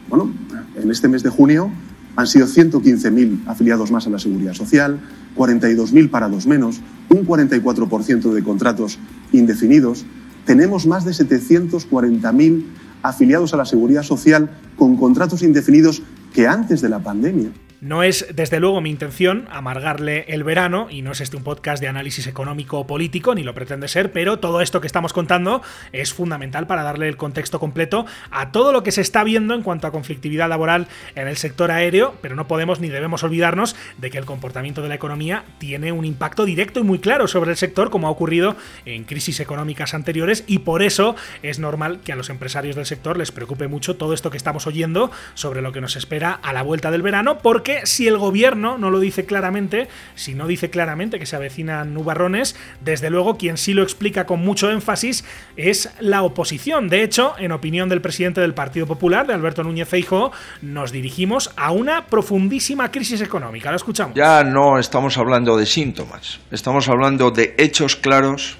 [0.08, 0.30] bueno,
[0.76, 1.70] en este mes de junio
[2.16, 5.00] han sido 115.000 afiliados más a la Seguridad Social,
[5.36, 8.98] 42.000 parados menos, un 44% de contratos
[9.32, 10.04] indefinidos.
[10.44, 12.64] Tenemos más de 740.000
[13.02, 17.50] afiliados a la Seguridad Social con contratos indefinidos que antes de la pandemia.
[17.80, 21.80] No es, desde luego, mi intención amargarle el verano, y no es este un podcast
[21.80, 25.62] de análisis económico o político, ni lo pretende ser, pero todo esto que estamos contando
[25.92, 29.62] es fundamental para darle el contexto completo a todo lo que se está viendo en
[29.62, 34.10] cuanto a conflictividad laboral en el sector aéreo, pero no podemos ni debemos olvidarnos de
[34.10, 37.56] que el comportamiento de la economía tiene un impacto directo y muy claro sobre el
[37.56, 42.16] sector, como ha ocurrido en crisis económicas anteriores, y por eso es normal que a
[42.16, 45.80] los empresarios del sector les preocupe mucho todo esto que estamos oyendo sobre lo que
[45.80, 49.88] nos espera a la vuelta del verano, porque si el gobierno no lo dice claramente,
[50.14, 54.40] si no dice claramente que se avecinan nubarrones, desde luego quien sí lo explica con
[54.40, 55.24] mucho énfasis
[55.56, 56.88] es la oposición.
[56.88, 61.50] De hecho, en opinión del presidente del Partido Popular, de Alberto Núñez Feijóo, nos dirigimos
[61.56, 63.70] a una profundísima crisis económica.
[63.70, 64.14] Lo escuchamos.
[64.14, 68.58] Ya no estamos hablando de síntomas, estamos hablando de hechos claros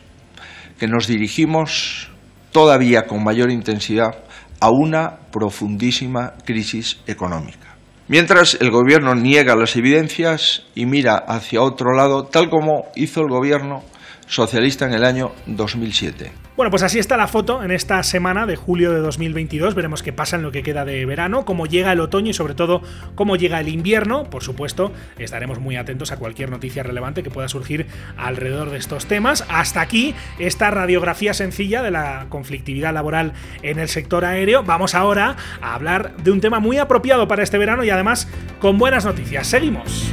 [0.79, 2.11] que nos dirigimos
[2.53, 4.25] todavía con mayor intensidad
[4.61, 7.70] a una profundísima crisis económica.
[8.11, 13.29] Mientras el gobierno niega las evidencias y mira hacia otro lado, tal como hizo el
[13.29, 13.85] gobierno
[14.27, 16.40] socialista en el año 2007.
[16.57, 19.75] Bueno, pues así está la foto en esta semana de julio de 2022.
[19.75, 22.55] Veremos qué pasa en lo que queda de verano, cómo llega el otoño y sobre
[22.55, 22.83] todo
[23.15, 24.25] cómo llega el invierno.
[24.25, 27.87] Por supuesto, estaremos muy atentos a cualquier noticia relevante que pueda surgir
[28.17, 29.47] alrededor de estos temas.
[29.49, 33.33] Hasta aquí esta radiografía sencilla de la conflictividad laboral
[33.63, 34.65] en el sector aéreo.
[34.65, 38.77] Vamos ahora a hablar de un tema muy apropiado para este verano y además con
[38.77, 39.47] buenas noticias.
[39.47, 40.13] Seguimos.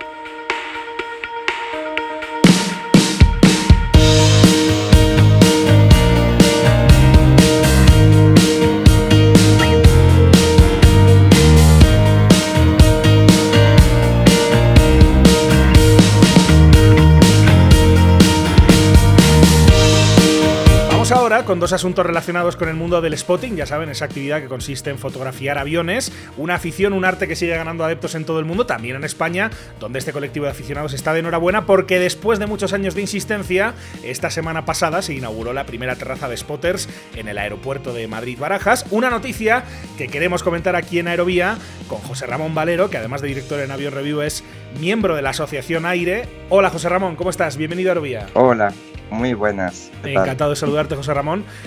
[21.31, 23.55] con dos asuntos relacionados con el mundo del spotting.
[23.55, 27.55] Ya saben, esa actividad que consiste en fotografiar aviones, una afición, un arte que sigue
[27.55, 31.13] ganando adeptos en todo el mundo, también en España, donde este colectivo de aficionados está
[31.13, 35.65] de enhorabuena porque después de muchos años de insistencia, esta semana pasada se inauguró la
[35.65, 38.85] primera terraza de spotters en el aeropuerto de Madrid-Barajas.
[38.91, 39.63] Una noticia
[39.97, 43.71] que queremos comentar aquí en Aerovía con José Ramón Valero, que además de director en
[43.71, 44.43] Avion Review es
[44.79, 46.27] miembro de la Asociación Aire.
[46.49, 47.55] Hola José Ramón, ¿cómo estás?
[47.55, 48.27] Bienvenido a Aerovía.
[48.33, 48.73] Hola,
[49.09, 49.91] muy buenas.
[50.03, 51.20] Encantado de saludarte, José Ramón.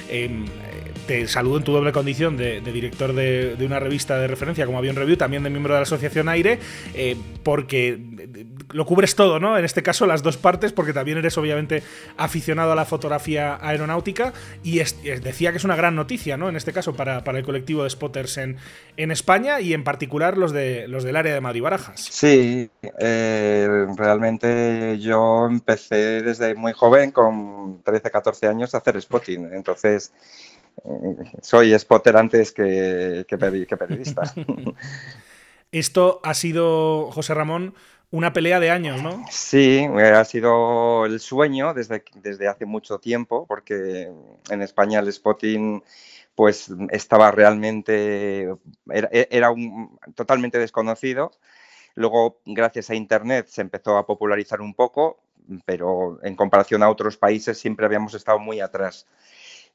[0.08, 0.44] Em,
[1.06, 4.96] te saludo en tu doble condición de, director de, una revista de referencia como Avión
[4.96, 6.58] Review, también de miembro de la Asociación Aire,
[6.94, 7.98] eh, porque
[8.70, 9.56] lo cubres todo, ¿no?
[9.56, 11.82] En este caso, las dos partes, porque también eres obviamente
[12.16, 16.48] aficionado a la fotografía aeronáutica y decía que es una gran noticia, ¿no?
[16.48, 18.56] En este caso, para, el colectivo de spotters en,
[18.96, 22.00] en, España y en particular los, de, los del área de Madrid Barajas.
[22.00, 29.50] Sí, eh, realmente yo empecé desde muy joven, con 13, 14 años, a hacer spotting.
[29.52, 30.12] Entonces,
[31.40, 34.22] soy spotter antes que, que, periodista.
[35.72, 37.74] Esto ha sido, José Ramón,
[38.10, 39.24] una pelea de años, ¿no?
[39.30, 44.08] Sí, ha sido el sueño desde, desde hace mucho tiempo, porque
[44.50, 45.82] en España el spotting
[46.36, 48.54] pues estaba realmente,
[48.90, 51.32] era, era un, totalmente desconocido.
[51.94, 55.20] Luego, gracias a Internet, se empezó a popularizar un poco,
[55.64, 59.06] pero en comparación a otros países siempre habíamos estado muy atrás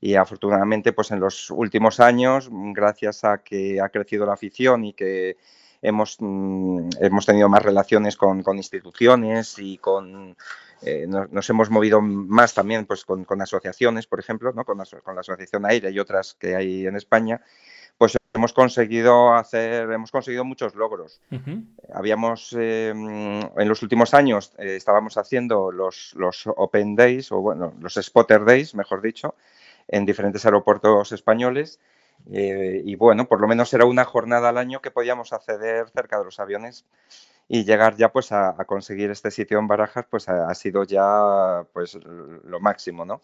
[0.02, 4.94] y afortunadamente pues en los últimos años, gracias a que ha crecido la afición y
[4.94, 5.38] que
[5.82, 10.36] hemos, mm, hemos tenido más relaciones con, instituciones y con
[10.82, 14.64] eh, nos, hemos movido más también pues, con, asociaciones, por ejemplo, ¿no?
[14.64, 17.42] con, la, con la Asociación Aire y otras que hay en España,
[17.98, 21.20] pues hemos conseguido hacer, hemos conseguido muchos logros.
[21.94, 27.74] Habíamos, em, en los últimos años, eh, estábamos haciendo los, los Open Days, o bueno,
[27.82, 29.36] los Spotter Days, mejor dicho,
[29.90, 31.80] en diferentes aeropuertos españoles.
[32.32, 36.20] Eh, y bueno, por lo menos era una jornada al año que podíamos acceder cerca
[36.20, 36.86] de los aviones
[37.48, 41.64] y llegar ya pues a, conseguir este sitio en Barajas pues ha, ha, sido ya
[41.74, 43.22] pues lo máximo, ¿no?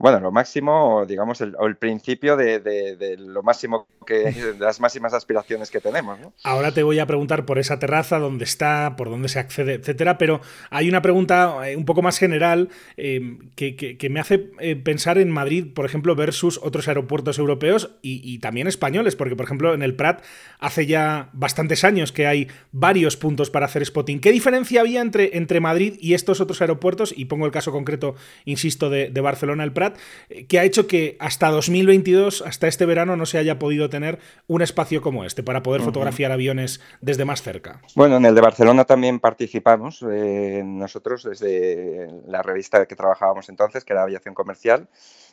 [0.00, 5.70] Bueno, lo máximo, digamos, el, el principio de, lo máximo que, de las máximas aspiraciones
[5.70, 6.18] que tenemos.
[6.42, 10.16] Ahora te voy a preguntar por esa terraza, dónde está, por dónde se accede, etcétera,
[10.16, 15.18] pero hay una pregunta eh, un poco más general eh, que, me hace eh, pensar
[15.18, 19.82] en Madrid, por ejemplo, versus otros aeropuertos europeos y, también españoles, porque, por ejemplo, en
[19.82, 20.24] el Prat
[20.60, 24.20] hace ya bastantes años que hay varios puntos para hacer spotting.
[24.20, 27.12] ¿Qué diferencia había entre, entre Madrid y estos otros aeropuertos?
[27.14, 28.14] Y pongo el caso concreto,
[28.46, 29.89] insisto, de, de Barcelona, el Prat
[30.28, 34.18] eh, que ha hecho que hasta 2022, hasta este verano, no se haya podido tener
[34.46, 37.80] un espacio como este para poder fotografiar aviones desde más cerca.
[37.94, 43.84] Bueno, en el de Barcelona también participamos eh, nosotros desde la revista que trabajábamos entonces,
[43.84, 44.88] que era Aviación Comercial,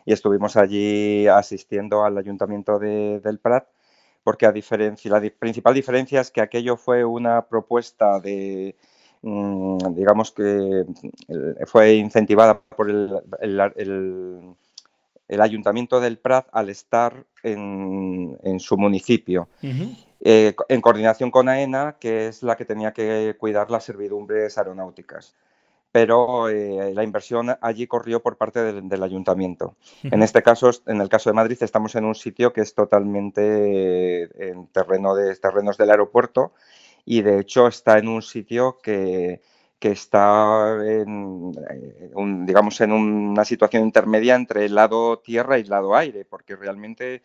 [0.06, 3.67] y estuvimos allí asistiendo al ayuntamiento del Prat
[4.28, 8.76] porque a diferencia, la principal diferencia es que aquello fue una propuesta de,
[9.21, 10.86] digamos que
[11.65, 13.21] fue incentivada por el,
[15.27, 19.47] el, ayuntamiento del Prat al estar en, su municipio.
[20.21, 25.36] Eh, en coordinación con AENA, que es la que tenía que cuidar las servidumbres aeronáuticas.
[25.91, 29.75] Pero eh, la inversión allí corrió por parte del, ayuntamiento.
[30.03, 34.49] En este caso, en el caso de Madrid, estamos en un sitio que es totalmente
[34.49, 36.51] en terreno de terrenos del aeropuerto
[37.10, 39.41] y de hecho está en un sitio que,
[39.80, 42.12] está en, eh,
[42.46, 47.22] digamos, en una situación intermedia entre el lado tierra y el lado aire, porque realmente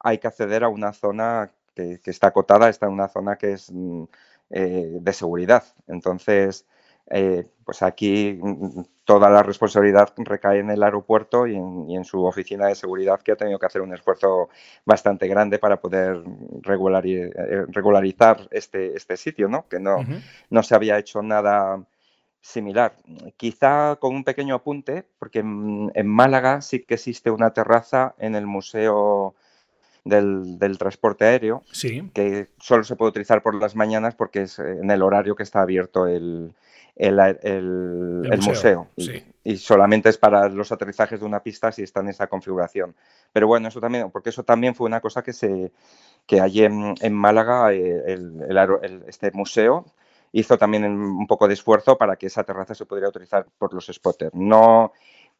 [0.00, 3.70] hay que acceder a una zona que, está acotada, está en una zona que es
[3.72, 4.04] mm,
[4.50, 5.64] eh, de seguridad.
[5.86, 6.66] Entonces,
[7.10, 12.66] eh, pues aquí mm, toda la responsabilidad recae en el aeropuerto y en, su oficina
[12.66, 14.48] de seguridad que ha tenido que hacer un esfuerzo
[14.84, 19.66] bastante grande para poder eh, regularizar este, este sitio, ¿no?
[19.68, 19.98] que no,
[20.50, 21.84] no se había hecho nada
[22.40, 22.96] similar.
[23.36, 28.46] Quizá con un pequeño apunte, porque en, Málaga sí que existe una terraza en el
[28.46, 29.34] Museo
[30.04, 31.62] del, Transporte Aéreo,
[32.12, 35.62] que solo se puede utilizar por las mañanas porque es en el horario que está
[35.62, 36.54] abierto el,
[36.96, 38.88] el, museo.
[39.44, 42.94] Y, solamente es para los aterrizajes de una pista si está en esa configuración.
[43.32, 45.72] Pero bueno, eso también, porque eso también fue una cosa que se
[46.26, 48.18] que allí en, Málaga eh,
[49.08, 49.86] este museo
[50.32, 53.86] hizo también un poco de esfuerzo para que esa terraza se pudiera utilizar por los
[53.86, 54.32] spotters.
[54.34, 54.92] No,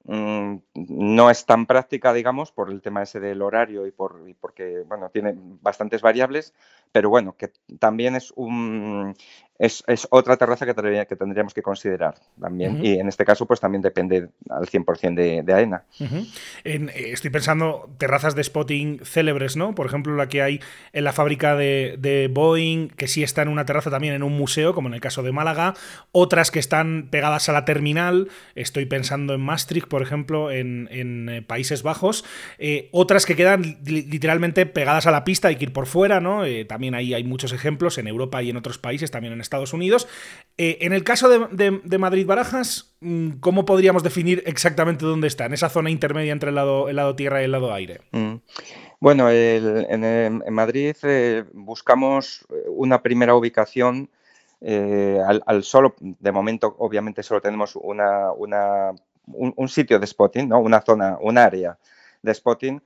[0.05, 4.35] mm, no es tan práctica, digamos, por el tema ese del horario y, por, y
[4.35, 6.53] porque, bueno, tiene bastantes variables,
[6.93, 9.15] pero bueno, que también es un,
[9.63, 10.75] es, otra terraza que,
[11.09, 12.85] que, tendríamos que considerar también.
[12.85, 15.85] Y en este caso, pues también depende al 100% de, de AENA.
[16.65, 19.77] Eh, estoy pensando terrazas de spotting célebres, ¿no?
[19.77, 20.61] Por ejemplo, la que hay
[20.93, 24.75] en la fábrica de, Boeing, que sí está en una terraza también en un museo,
[24.75, 25.75] como en el caso de Málaga.
[26.11, 28.31] Otras que están pegadas a la terminal.
[28.57, 32.25] Estoy pensando en Maastricht, por ejemplo, en, eh, Países Bajos.
[32.59, 36.43] Eh, otras que quedan literalmente pegadas a la pista, hay que ir por fuera, ¿no?
[36.67, 40.09] también ahí hay muchos ejemplos en Europa y en otros países, también en Estados Unidos.
[40.57, 45.45] Eh, en el caso de, Madrid-Barajas, mm, ¿cómo podríamos definir exactamente dónde está?
[45.45, 48.01] En esa zona intermedia entre el lado, el lado tierra y el lado aire.
[48.13, 48.37] Mm.
[49.01, 54.09] Bueno, en, Madrid eh, buscamos eh, una primera ubicación
[54.65, 58.31] al, solo, de momento obviamente solo tenemos una,
[59.27, 60.61] un, sitio de spotting, ¿no?
[60.61, 61.77] una zona, un área
[62.23, 62.81] de spotting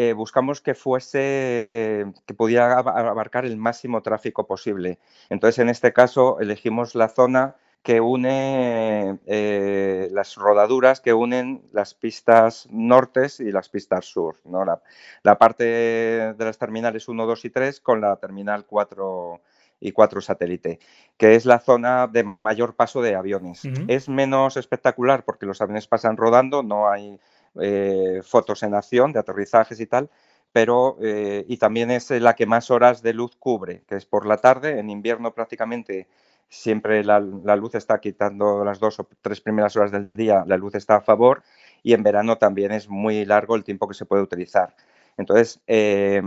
[0.00, 5.00] eh, buscamos que fuese, eh, que pudiera abarcar el máximo tráfico posible.
[5.28, 11.94] Entonces, en este caso, elegimos la zona que une eh, las rodaduras que unen las
[11.94, 14.36] pistas nortes y las pistas sur.
[14.44, 14.64] ¿no?
[14.64, 19.40] La, parte de las terminales 1, 2 y 3 con la terminal 4
[19.80, 20.78] y 4 satélite,
[21.16, 23.62] que es la zona de mayor paso de aviones.
[23.88, 27.18] Es menos espectacular porque los aviones pasan rodando, no hay
[27.60, 30.10] eh, fotos en acción de aterrizajes y tal,
[30.52, 34.26] pero eh, y también es la que más horas de luz cubre, que es por
[34.26, 36.08] la tarde, en invierno prácticamente
[36.48, 40.74] siempre la, luz está quitando las dos o tres primeras horas del día, la luz
[40.74, 41.42] está a favor
[41.82, 44.74] y en verano también es muy largo el tiempo que se puede utilizar.
[45.18, 46.22] Entonces, eh,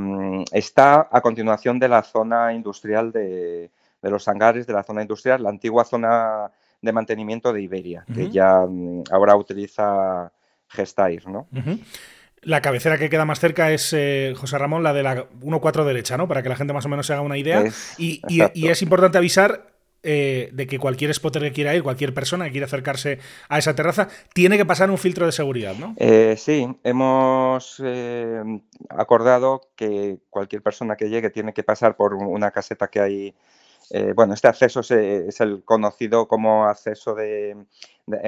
[0.51, 5.43] está a continuación de la zona industrial de, de, los hangares, de la zona industrial,
[5.43, 6.51] la antigua zona
[6.81, 10.31] de mantenimiento de Iberia, que ya mm, ahora utiliza
[10.71, 11.47] Gestair, ¿no?
[12.41, 16.17] La cabecera que queda más cerca es, eh, José Ramón, la de la 1.4 derecha,
[16.17, 16.27] ¿no?
[16.27, 17.63] Para que la gente más o menos se haga una idea.
[17.97, 18.21] y,
[18.67, 19.67] es importante avisar
[20.03, 23.75] eh, de que cualquier spotter que quiera ir, cualquier persona que quiera acercarse a esa
[23.75, 25.93] terraza, tiene que pasar un filtro de seguridad, ¿no?
[25.99, 27.81] Eh, sí, hemos
[28.89, 33.35] acordado que cualquier persona que llegue tiene que pasar por una caseta que hay
[34.15, 37.57] bueno, este acceso es, el conocido como acceso de,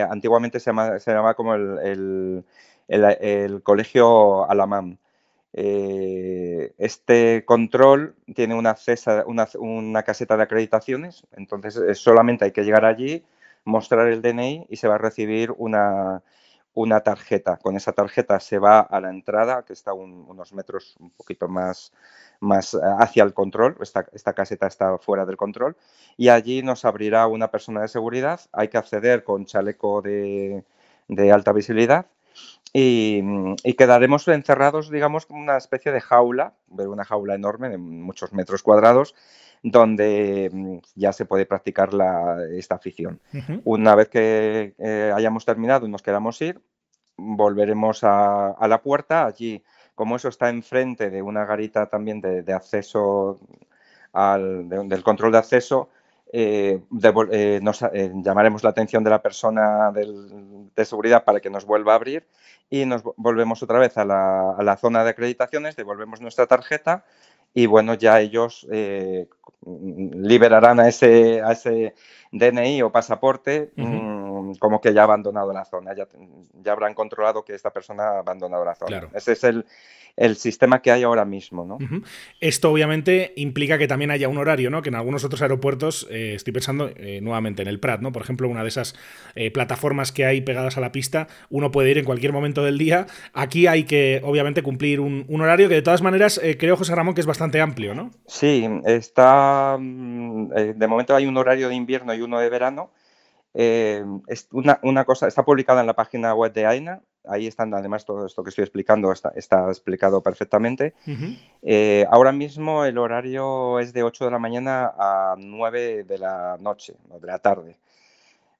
[0.09, 2.43] antiguamente se, llama, se llamaba como el,
[3.63, 4.99] colegio Alamán.
[5.55, 8.75] Eh, este control tiene una,
[9.59, 13.23] una, caseta de acreditaciones, entonces eh, solamente hay que llegar allí,
[13.63, 16.23] mostrar el DNI y se va a recibir una,
[16.73, 17.57] una tarjeta.
[17.57, 21.93] Con esa tarjeta se va a la entrada, que está unos metros un poquito más,
[22.43, 23.77] más eh, hacia el control.
[23.81, 25.75] Esta, esta, caseta está fuera del control.
[26.17, 28.41] Y allí nos abrirá una persona de seguridad.
[28.51, 30.63] Hay que acceder con chaleco de,
[31.07, 32.07] de alta visibilidad
[32.73, 38.33] Mm, y, quedaremos encerrados, digamos, como una especie de jaula, una jaula enorme de muchos
[38.33, 39.13] metros cuadrados,
[39.61, 41.91] donde mm, ya se puede practicar
[42.51, 43.19] esta afición.
[43.63, 46.61] Una vez que eh, hayamos terminado y nos queramos ir,
[47.15, 49.25] volveremos a, la puerta.
[49.25, 49.63] Allí,
[49.95, 53.39] como eso está enfrente de una garita también de, acceso,
[54.11, 55.89] al, del control de acceso,
[56.35, 56.81] eh,
[57.31, 57.85] eh, nos
[58.23, 62.25] llamaremos la atención de la persona de seguridad para que nos vuelva a abrir
[62.71, 67.05] y nos volvemos otra vez a la, zona de acreditaciones, devolvemos nuestra tarjeta
[67.53, 69.27] y bueno, ya ellos eh,
[69.63, 71.93] liberarán a ese, a ese
[72.31, 76.07] DNI o pasaporte mm, como que ya ha abandonado la zona, ya,
[76.61, 79.09] ya habrán controlado que esta persona ha abandonado la zona.
[79.13, 79.65] Ese es el,
[80.15, 81.65] el sistema que hay ahora mismo.
[81.65, 81.77] ¿no?
[82.39, 84.81] Esto obviamente implica que también haya un horario, ¿no?
[84.81, 88.11] que en algunos otros aeropuertos, eh, estoy pensando eh, nuevamente en el Prat, ¿no?
[88.11, 88.95] por ejemplo, una de esas
[89.35, 92.77] eh, plataformas que hay pegadas a la pista, uno puede ir en cualquier momento del
[92.77, 93.07] día.
[93.33, 97.21] Aquí hay que obviamente cumplir un, horario que de todas maneras creo, José Ramón, que
[97.21, 97.93] es bastante amplio.
[97.93, 98.11] ¿no?
[98.27, 102.91] Sí, está, mm, de momento hay un horario de invierno y uno de verano.
[103.53, 108.05] Es una, una, cosa, está publicada en la página web de AINA, ahí están, además,
[108.05, 109.31] todo esto que estoy explicando está,
[109.69, 110.93] explicado perfectamente.
[111.61, 116.57] Eh, ahora mismo el horario es de 8 de la mañana a 9 de la
[116.59, 117.77] noche, o de la tarde,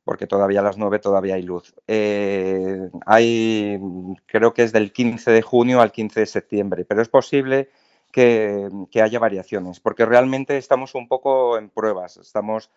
[0.03, 1.73] porque todavía a las 9 todavía hay luz.
[1.87, 3.79] Eh, hay,
[4.25, 7.69] creo que es del 15 de junio al 15 de septiembre, pero es posible
[8.11, 12.69] que, que haya variaciones, porque realmente estamos un poco en pruebas, estamos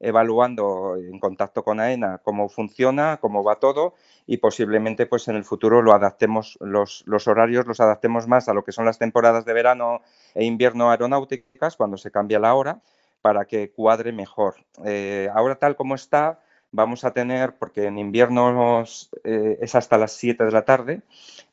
[0.00, 3.94] evaluando en contacto con AENA cómo funciona, cómo va todo
[4.26, 8.54] y posiblemente pues en el futuro lo adaptemos, los, los, horarios los adaptemos más a
[8.54, 10.00] lo que son las temporadas de verano
[10.34, 12.80] e invierno aeronáuticas cuando se cambia la hora
[13.24, 14.56] para que cuadre mejor.
[14.84, 16.40] Eh, ahora tal como está,
[16.72, 18.84] vamos a tener, porque en invierno
[19.22, 21.00] eh, es hasta las 7 de la tarde,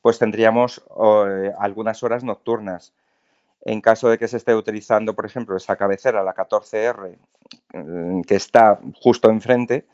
[0.01, 0.83] pues tendríamos
[1.29, 2.91] eh, algunas horas nocturnas.
[3.63, 7.17] En caso de que se esté utilizando, por ejemplo, esa cabecera, la 14R,
[7.73, 9.85] mm, que está justo enfrente,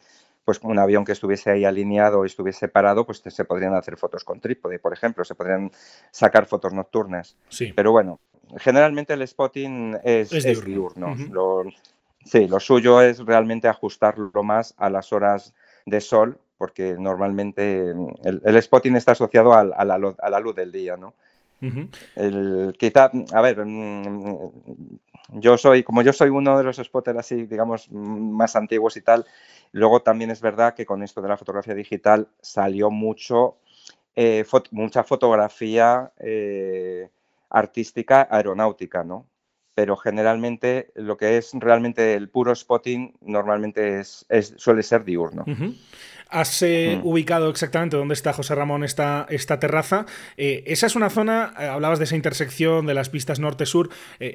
[0.45, 4.23] pues un avión que estuviese ahí alineado y estuviese parado, pues se podrían hacer fotos
[4.23, 5.69] con trípode, por ejemplo, se podrían
[6.11, 7.35] sacar fotos nocturnas.
[7.49, 7.73] Sí.
[7.75, 8.21] Pero bueno,
[8.55, 10.29] generalmente el spotting es,
[10.63, 11.17] diurno.
[12.23, 15.53] sí, lo suyo es realmente ajustarlo más a las horas
[15.85, 17.93] de sol, porque normalmente
[18.23, 21.13] el, spotting está asociado a, a, la, a la luz del día, ¿no?
[22.15, 24.51] El, quizá, a ver, mm,
[25.29, 29.25] yo soy, como yo soy uno de los spotters así, digamos, más antiguos y tal,
[29.71, 33.57] luego también es verdad que con esto de la fotografía digital salió mucho,
[34.15, 37.09] eh, mucha fotografía eh,
[37.49, 39.25] artística aeronáutica, ¿no?
[39.77, 44.25] Pero generalmente lo que es realmente el puro spotting normalmente es,
[44.57, 45.45] suele ser diurno.
[46.31, 47.05] Has eh, mm.
[47.07, 50.07] ubicado exactamente dónde está José Ramón esta, esta terraza.
[50.35, 53.89] Eh, esa es una zona, eh, hablabas de esa intersección de las pistas norte-sur.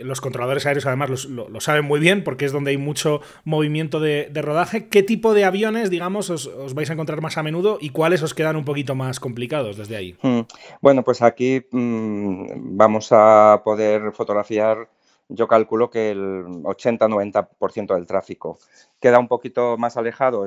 [0.05, 4.31] los controladores aéreos además lo, saben muy bien porque es donde hay mucho movimiento de,
[4.43, 4.87] rodaje.
[4.87, 8.33] ¿Qué tipo de aviones, digamos, os, vais a encontrar más a menudo y cuáles os
[8.33, 10.17] quedan un poquito más complicados desde ahí?
[10.23, 10.43] Mm.
[10.81, 14.87] Bueno, pues aquí mm, vamos a poder fotografiar
[15.35, 18.59] yo calculo que el 80-90% del tráfico.
[19.01, 20.47] Queda un poquito más alejado,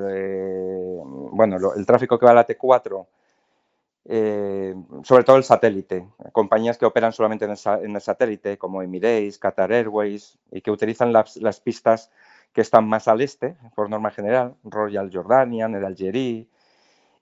[1.32, 3.06] bueno, el tráfico que va a la T4,
[4.08, 9.72] eh, sobre todo el satélite, compañías que operan solamente en el, satélite, como Emirates, Qatar
[9.72, 12.12] Airways, y que utilizan las, pistas
[12.54, 16.48] que están más al este, por norma general, Royal Jordanian, el Algerie,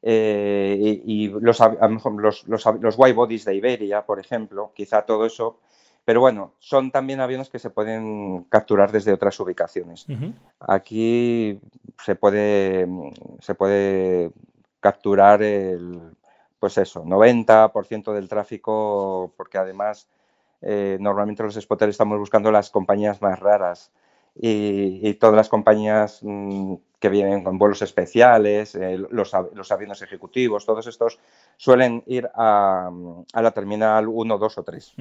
[0.02, 5.60] eh, y, los, los, los, los white bodies de Iberia, por ejemplo, quizá todo eso
[6.06, 10.06] Pero bueno, son también aviones que se pueden capturar desde otras ubicaciones.
[10.60, 11.60] Aquí
[12.04, 12.88] se puede,
[13.40, 14.32] se puede
[14.82, 16.02] capturar el,
[16.60, 20.10] pues eso, 90% del tráfico, porque además
[20.62, 23.92] eh, normalmente los spotters estamos buscando las compañías más raras
[24.36, 30.88] y, todas las compañías mm, que vienen con vuelos especiales, eh, los, aviones ejecutivos, todos
[30.88, 31.20] estos
[31.58, 32.90] suelen ir a,
[33.34, 34.94] la terminal 1, 2 o 3.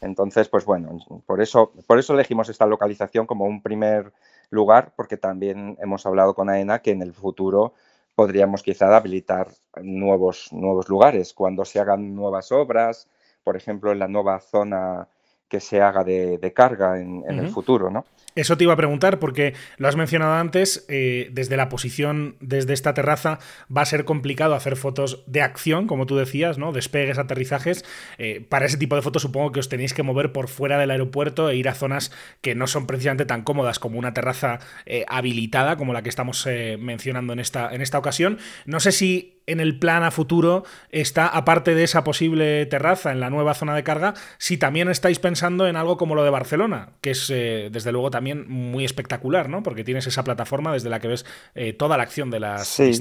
[0.00, 4.12] Entonces, pues bueno, por eso, por eso elegimos esta localización como un primer
[4.48, 7.74] lugar, porque también hemos hablado con AENA que en el futuro
[8.14, 9.48] podríamos quizá habilitar
[9.82, 13.08] nuevos, nuevos lugares cuando se hagan nuevas obras,
[13.44, 15.08] por ejemplo, en la nueva zona
[15.48, 18.04] que se haga de, carga en, el futuro, ¿no?
[18.36, 22.72] Eso te iba a preguntar porque lo has mencionado antes, eh, desde la posición, desde
[22.72, 23.38] esta terraza,
[23.74, 26.72] va a ser complicado hacer fotos de acción, como tú decías, ¿no?
[26.72, 27.84] Despegues, aterrizajes.
[28.18, 30.90] Eh, para ese tipo de fotos supongo que os tenéis que mover por fuera del
[30.90, 35.04] aeropuerto e ir a zonas que no son precisamente tan cómodas como una terraza eh,
[35.08, 36.46] habilitada como la que estamos
[36.78, 38.38] mencionando en esta, en esta ocasión.
[38.64, 43.20] No sé si en el plan a futuro está, aparte de esa posible terraza en
[43.20, 46.90] la nueva zona de carga, si también estáis pensando en algo como lo de Barcelona,
[47.00, 49.62] que es desde luego también muy espectacular, ¿no?
[49.62, 52.92] Porque tienes esa plataforma desde la que ves eh, toda la acción de las sí.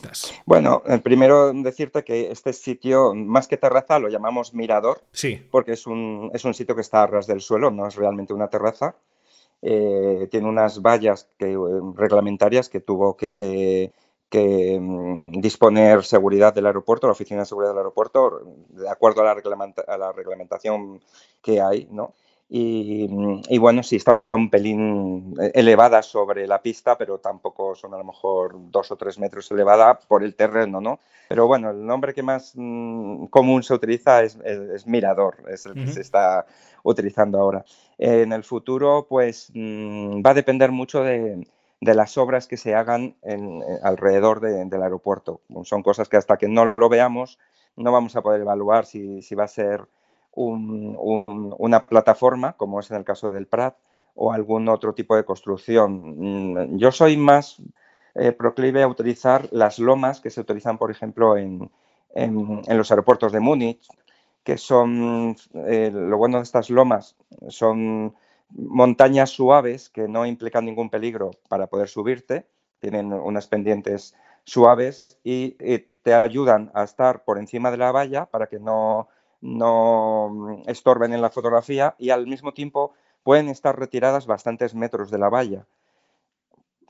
[0.46, 5.02] Bueno, eh, primero decirte que este sitio, más que terraza, lo llamamos mirador.
[5.12, 5.46] Sí.
[5.52, 8.34] Porque es un, es un sitio que está a ras del suelo, no es realmente
[8.34, 8.96] una terraza.
[9.62, 11.58] tiene unas vallas que,
[11.98, 13.92] reglamentarias que tuvo que
[14.30, 19.26] que mm, disponer seguridad del aeropuerto, la oficina de seguridad del aeropuerto, de acuerdo a
[19.26, 21.02] la, reglamentación
[21.42, 22.14] que hay, ¿no?
[22.52, 27.98] Mm, y, bueno, sí está un pelín elevada sobre la pista, pero tampoco son a
[27.98, 31.00] lo mejor dos o tres metros elevada por el terreno, ¿no?
[31.28, 34.38] Pero bueno, el nombre que más mm, común se utiliza es,
[34.88, 36.46] mirador, es el que se está
[36.84, 37.64] utilizando ahora.
[38.00, 41.46] En el futuro, pues va a depender mucho de,
[41.82, 45.42] de las obras que se hagan en, eh, alrededor del aeropuerto.
[45.64, 47.38] Son cosas que hasta que no lo veamos
[47.80, 49.88] no vamos a poder evaluar si, va a ser
[50.36, 53.76] una plataforma, como es en el caso del Prat,
[54.16, 56.16] o algún otro tipo de construcción.
[56.18, 57.62] Mm, yo soy más
[58.16, 61.72] eh, proclive a utilizar las lomas que se utilizan, por ejemplo, en,
[62.68, 63.88] los aeropuertos de Múnich,
[64.44, 67.16] que son, eh, lo bueno de estas lomas,
[67.50, 68.16] son
[68.50, 72.48] montañas suaves que no implican ningún peligro para poder subirte,
[72.80, 75.56] tienen unas pendientes suaves y,
[76.02, 79.10] te ayudan a estar por encima de la valla para que no,
[79.42, 85.18] no estorben en la fotografía y al mismo tiempo pueden estar retiradas bastantes metros de
[85.18, 85.66] la valla.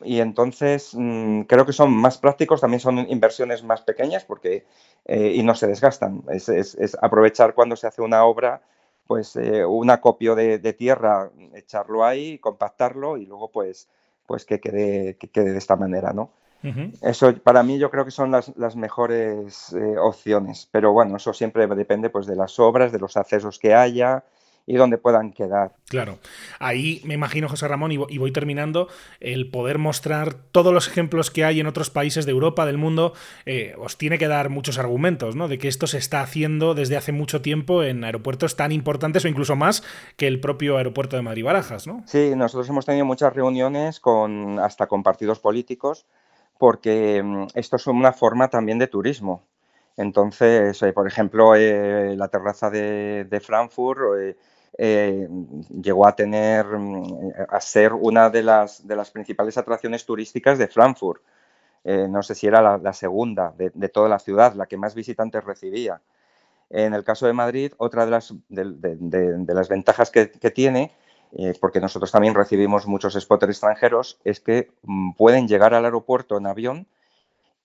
[0.01, 4.65] Y entonces mm, creo que son más prácticos, también son inversiones más pequeñas porque,
[5.05, 6.23] eh, y no se desgastan.
[6.29, 8.61] es, aprovechar cuando se hace una obra
[9.09, 13.89] pues eh, un acopio de, tierra, echarlo ahí, compactarlo y luego pues,
[14.27, 16.31] pues que, quede, que quede de esta manera, ¿no?
[17.01, 21.67] Eso para mí yo creo que son las, mejores eh, opciones, pero bueno, eso siempre
[21.67, 24.23] depende pues de las obras, de los accesos que haya,
[24.69, 25.71] y donde puedan quedar.
[25.87, 26.19] Claro.
[26.59, 28.87] Ahí me imagino, José Ramón, y voy terminando,
[29.19, 33.13] el poder mostrar todos los ejemplos que hay en otros países de Europa, del mundo,
[33.47, 35.47] eh, os tiene que dar muchos argumentos, ¿no?
[35.47, 39.27] De que esto se está haciendo desde hace mucho tiempo en aeropuertos tan importantes o
[39.27, 39.83] incluso más
[40.17, 42.03] que el propio aeropuerto de Madrid-Barajas, ¿no?
[42.05, 46.05] Sí, nosotros hemos tenido muchas reuniones con hasta con partidos políticos
[46.59, 49.43] porque mm, esto es una forma también de turismo.
[49.97, 54.35] Entonces, eh, por ejemplo, eh, la terraza de, de Frankfurt
[54.77, 55.27] eh,
[55.81, 60.67] llegó a tener, mm, a ser una de las, de las principales atracciones turísticas de
[60.67, 61.21] Frankfurt.
[61.83, 65.43] Eh, no sé si era la, segunda de, toda la ciudad, la que más visitantes
[65.43, 66.01] recibía.
[66.69, 70.91] En el caso de Madrid, otra de las, de, las ventajas que, tiene,
[71.37, 76.37] eh, porque nosotros también recibimos muchos spotters extranjeros, es que mm, pueden llegar al aeropuerto
[76.37, 76.87] en avión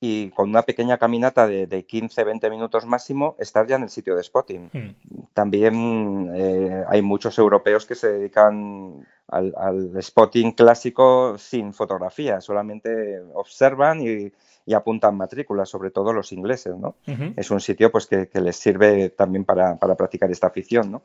[0.01, 4.23] y con una pequeña caminata de, 15-20 minutos máximo estar ya en el sitio de
[4.23, 4.71] spotting.
[4.71, 4.91] Hmm.
[5.33, 14.03] También eh, hay muchos europeos que se dedican al, spotting clásico sin fotografía, solamente observan
[14.03, 14.33] y,
[14.75, 16.77] apuntan matrículas, sobre todo los ingleses.
[16.77, 16.97] ¿no?
[17.37, 20.91] Es un sitio pues, que, les sirve también para, practicar esta afición.
[20.91, 21.03] ¿no?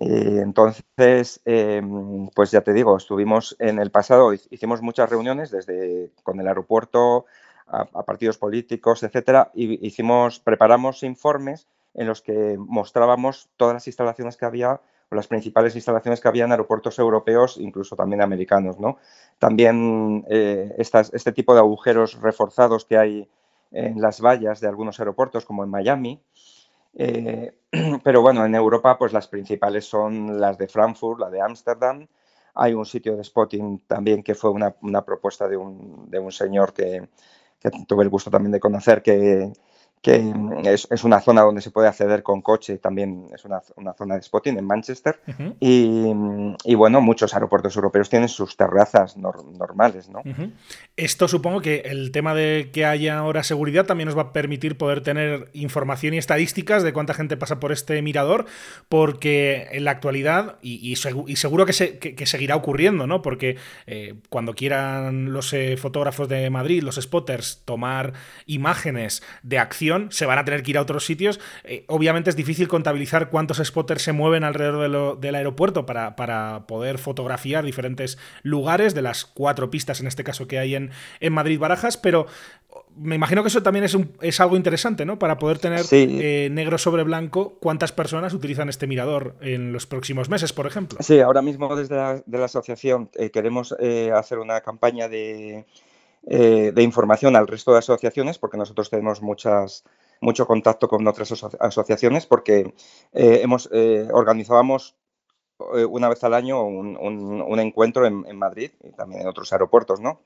[0.00, 6.12] Eh, entonces, em, pues ya te digo, estuvimos en el pasado, hicimos muchas reuniones desde
[6.22, 7.26] con el aeropuerto,
[7.66, 14.36] a, partidos políticos, etcétera, y hicimos, preparamos informes en los que mostrábamos todas las instalaciones
[14.36, 14.80] que había
[15.10, 18.78] o las principales instalaciones que había en aeropuertos europeos, incluso también americanos.
[18.78, 18.98] ¿no?
[19.38, 23.28] También eh, este tipo de agujeros reforzados que hay
[23.72, 26.22] en las vallas de algunos aeropuertos, como en Miami,
[26.94, 27.52] Eh,
[28.04, 32.06] pero bueno, en Europa pues las principales son las de Frankfurt, la de Ámsterdam.
[32.54, 36.72] Hay un sitio de spotting también que fue una, propuesta de un, de un señor
[36.72, 37.08] que,
[37.60, 39.52] que, tuve el gusto también de conocer, que,
[40.02, 40.32] que
[40.64, 43.60] es, una zona donde se puede acceder con coche, también es una,
[43.96, 45.20] zona de spotting en Manchester.
[45.60, 50.22] y, bueno, muchos aeropuertos europeos tienen sus terrazas normales, ¿no?
[50.96, 54.76] Esto supongo que el tema de que haya ahora seguridad también nos va a permitir
[54.76, 58.46] poder tener información y estadísticas de cuánta gente pasa por este mirador,
[58.88, 63.22] porque en la actualidad, y, seguro que, seguirá ocurriendo, ¿no?
[63.22, 68.12] Porque eh, cuando quieran los eh, fotógrafos de Madrid, los spotters, tomar
[68.46, 71.40] imágenes de acción, se van a tener que ir a otros sitios.
[71.64, 76.98] Eh, obviamente es difícil contabilizar cuántos spotters se mueven alrededor del aeropuerto para, para, poder
[76.98, 81.58] fotografiar diferentes lugares, de las cuatro pistas en este caso que hay en, en Madrid
[81.58, 82.26] Barajas, pero
[82.96, 85.18] me imagino que eso también es, es algo interesante, ¿no?
[85.18, 90.28] Para poder tener eh, negro sobre blanco cuántas personas utilizan este mirador en los próximos
[90.28, 90.98] meses, por ejemplo.
[91.00, 93.74] Sí, ahora mismo desde la, de la asociación eh, queremos
[94.14, 95.64] hacer una campaña de
[96.26, 102.26] eh, de información al resto de asociaciones, porque nosotros tenemos mucho contacto con otras asociaciones,
[102.26, 102.74] porque
[103.12, 104.96] eh, hemos, eh, organizábamos
[105.88, 110.20] una vez al año un, encuentro en, Madrid y también en otros aeropuertos, ¿no?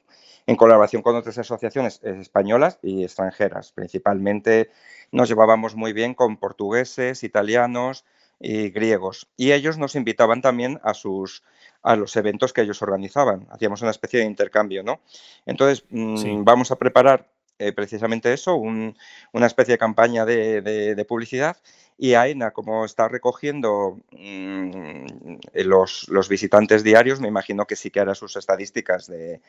[0.46, 3.72] En colaboración con otras asociaciones españolas y extranjeras.
[3.72, 4.70] Principalmente
[5.10, 8.04] nos llevábamos muy bien con portugueses, italianos
[8.42, 9.28] y griegos.
[9.36, 11.44] Y ellos nos invitaban también a sus
[11.82, 13.48] a los eventos que ellos organizaban.
[13.50, 15.00] Hacíamos una especie de intercambio, ¿no?
[15.46, 17.28] Entonces, mm, vamos a preparar
[17.58, 21.56] eh, precisamente eso, una especie de campaña de, publicidad.
[21.98, 28.14] Y AENA, como está recogiendo mm, los, visitantes diarios, me imagino que sí que hará
[28.14, 29.40] sus estadísticas de,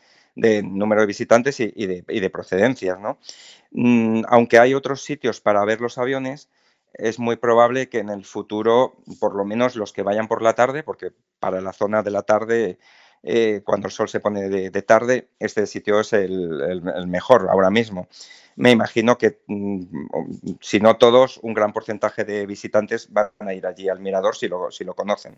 [0.63, 2.99] número de visitantes y, de, y de, procedencias.
[2.99, 3.17] ¿no?
[3.71, 6.49] Mm, aunque hay otros sitios para ver los aviones,
[6.93, 10.53] es muy probable que en el futuro, por lo menos los que vayan por la
[10.53, 12.77] tarde, porque para la zona de la tarde,
[13.23, 18.07] eh, cuando el sol se pone de, tarde, este sitio es el, mejor ahora mismo
[18.55, 19.81] me imagino que, mm,
[20.59, 24.47] si no todos, un gran porcentaje de visitantes van a ir allí al mirador si
[24.47, 25.37] lo, conocen.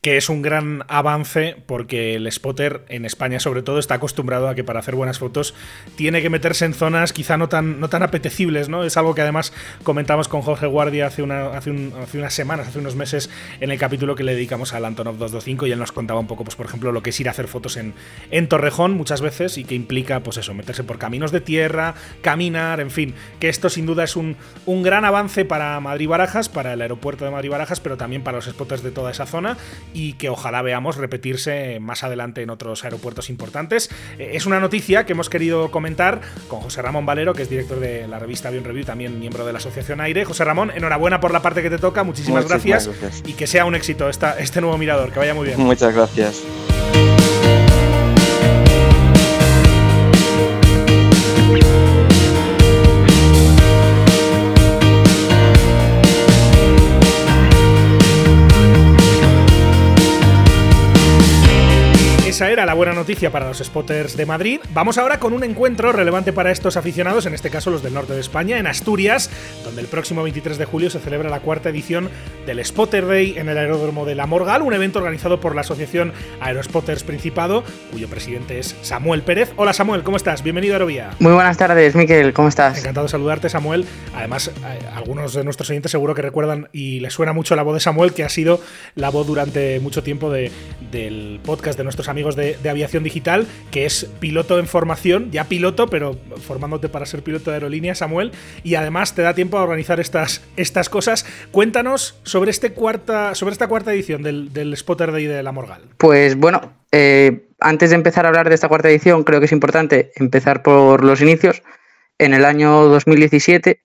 [0.00, 4.54] Que es un gran avance porque el spotter en España sobre todo está acostumbrado a
[4.54, 5.54] que para hacer buenas fotos
[5.96, 8.84] tiene que meterse en zonas quizá no tan, apetecibles, ¿no?
[8.84, 9.52] Es algo que además
[9.82, 13.30] comentamos con Jorge Guardia hace, unas semanas, hace unos meses,
[13.60, 16.44] en el capítulo que le dedicamos al Antonov 225 y él nos contaba un poco,
[16.44, 17.94] pues por ejemplo, lo que es ir a hacer fotos en,
[18.30, 22.80] en Torrejón muchas veces y que implica, pues eso, meterse por caminos de tierra, caminar,
[22.80, 26.80] en fin, que esto sin duda es un, un gran avance para Madrid-Barajas, para el
[26.80, 29.58] aeropuerto de Madrid-Barajas, pero también para los spotters de toda esa zona
[29.92, 33.90] y que ojalá veamos repetirse más adelante en otros aeropuertos importantes.
[34.18, 37.80] Eh, es una noticia que hemos querido comentar con José Ramón Valero, que es director
[37.80, 40.24] de la revista Avion Review, también miembro de la Asociación Aire.
[40.24, 42.90] José Ramón, enhorabuena por la parte que te toca, muchísimas, gracias,
[43.26, 45.60] y que sea un éxito esta, este nuevo mirador, que vaya muy bien.
[45.60, 46.42] Muchas gracias.
[62.50, 64.60] Era la buena noticia para los spotters de Madrid.
[64.72, 68.14] Vamos ahora con un encuentro relevante para estos aficionados, en este caso los del norte
[68.14, 69.30] de España, en Asturias,
[69.64, 72.10] donde el próximo 23 de julio se celebra la cuarta edición
[72.44, 76.12] del Spotter Day en el aeródromo de La Morgal, un evento organizado por la Asociación
[76.40, 77.62] Aerospotters Principado,
[77.92, 79.52] cuyo presidente es Samuel Pérez.
[79.56, 80.42] Hola Samuel, ¿cómo estás?
[80.42, 81.10] Bienvenido a Aerovía.
[81.20, 82.78] Muy buenas tardes, Miquel, ¿cómo estás?
[82.78, 83.84] Encantado de saludarte, Samuel.
[84.16, 87.74] Además, eh, algunos de nuestros oyentes seguro que recuerdan y les suena mucho la voz
[87.74, 88.60] de Samuel, que ha sido
[88.94, 94.06] la voz durante mucho tiempo del podcast de nuestros amigos de, aviación digital, que es
[94.20, 99.14] piloto en formación, ya piloto, pero formándote para ser piloto de aerolínea, Samuel, y además
[99.14, 101.26] te da tiempo a organizar estas, estas cosas.
[101.50, 105.82] Cuéntanos sobre, este cuarta, sobre esta cuarta edición del, del Spotter Day de la Morgal.
[105.98, 109.52] Pues bueno, eh, antes de empezar a hablar de esta cuarta edición, creo que es
[109.52, 111.62] importante empezar por los inicios.
[112.18, 113.80] En el año 2017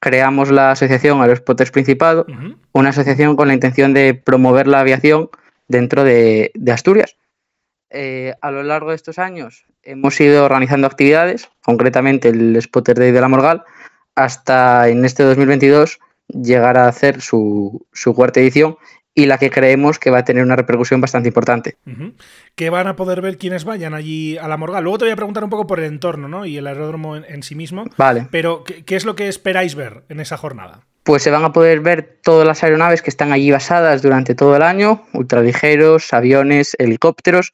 [0.00, 2.26] creamos la asociación Aerospotters Principado,
[2.72, 5.30] una asociación con la intención de promover la aviación
[5.68, 7.16] dentro de Asturias.
[7.94, 13.12] Eh, a lo largo de estos años hemos ido organizando actividades, concretamente el Spotter Day
[13.12, 13.64] de la Morgal,
[14.14, 18.76] hasta en este 2022 llegar a hacer su, cuarta edición
[19.14, 21.76] y la que creemos que va a tener una repercusión bastante importante.
[22.54, 24.82] Que van a poder ver quienes vayan allí a la Morgal.
[24.84, 26.46] Luego te voy a preguntar un poco por el entorno ¿no?
[26.46, 27.84] y el aeródromo en, sí mismo.
[27.98, 28.28] Vale.
[28.30, 30.86] Pero, ¿qué, es lo que esperáis ver en esa jornada?
[31.02, 34.56] Pues se van a poder ver todas las aeronaves que están allí basadas durante todo
[34.56, 37.52] el año, ultraligeros, aviones, helicópteros,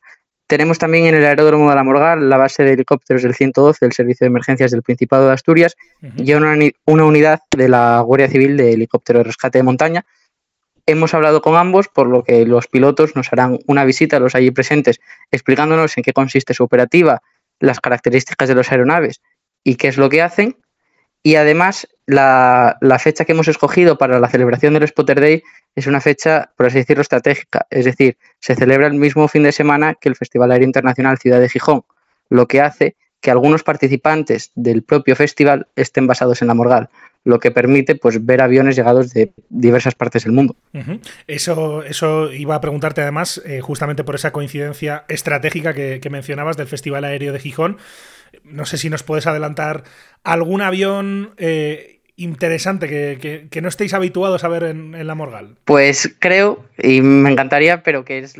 [0.48, 3.92] Tenemos también en el aeródromo de la Morgal la base de helicópteros del 112 del
[3.92, 5.76] Servicio de Emergencias del Principado de Asturias
[6.16, 10.06] y una, una unidad de la Guardia Civil de helicóptero de rescate de montaña.
[10.86, 14.34] Hemos hablado con ambos, por lo que los pilotos nos harán una visita a los
[14.34, 17.20] allí presentes explicándonos en qué consiste su operativa,
[17.60, 19.20] las características de las aeronaves
[19.64, 20.56] y qué es lo que hacen.
[21.22, 25.42] Y además, la, la, fecha que hemos escogido para la celebración del Spotter Day
[25.76, 27.66] es una fecha, por así decirlo, estratégica.
[27.68, 31.38] Es decir, se celebra el mismo fin de semana que el Festival Aéreo Internacional Ciudad
[31.38, 31.82] de Gijón,
[32.30, 36.88] lo que hace que algunos participantes del propio festival estén basados en la Morgal,
[37.24, 40.56] lo que permite pues, ver aviones llegados de diversas partes del mundo.
[41.26, 46.56] Eso, eso iba a preguntarte además, eh, justamente por esa coincidencia estratégica que, que mencionabas
[46.56, 47.76] del Festival Aéreo de Gijón.
[48.44, 49.84] No sé si nos puedes adelantar
[50.22, 55.14] algún avión eh, interesante que, que, que, no estéis habituados a ver en, en, la
[55.14, 55.56] Morgal.
[55.64, 58.34] Pues creo, y me encantaría, pero que es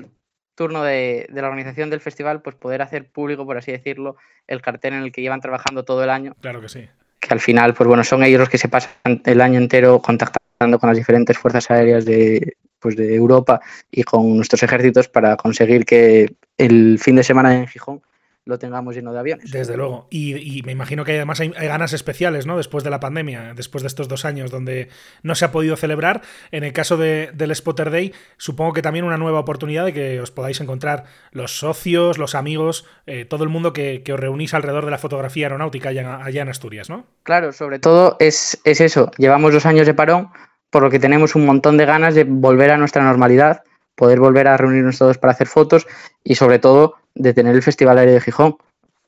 [0.55, 4.17] turno de, de, la organización del festival, pues poder hacer público, por así decirlo,
[4.47, 6.35] el cartel en el que llevan trabajando todo el año.
[6.41, 6.89] Claro que sí.
[7.21, 10.79] Que al final, pues bueno, son ellos los que se pasan el año entero contactando
[10.79, 13.61] con las diferentes fuerzas aéreas de, pues de Europa
[13.91, 18.03] y con nuestros ejércitos para conseguir que el fin de semana en Gijón
[18.49, 19.51] lo tengamos lleno de aviones.
[19.51, 20.07] Desde luego.
[20.09, 22.57] Y, y me imagino que además hay, hay, ganas especiales, ¿no?
[22.57, 24.89] Después de la pandemia, después de estos dos años donde
[25.23, 26.23] no se ha podido celebrar.
[26.51, 30.19] En el caso de, del Spotter Day, supongo que también una nueva oportunidad de que
[30.19, 34.55] os podáis encontrar los socios, los amigos, eh, todo el mundo que, que, os reunís
[34.55, 37.05] alrededor de la fotografía aeronáutica allá, allá en Asturias, ¿no?
[37.25, 39.11] Claro, sobre todo es, es eso.
[39.19, 40.31] Llevamos dos años de parón,
[40.71, 43.63] por lo que tenemos un montón de ganas de volver a nuestra normalidad,
[43.95, 45.87] poder volver a reunirnos todos para hacer fotos
[46.25, 48.57] y sobre todo de tener el Festival Aéreo de Gijón.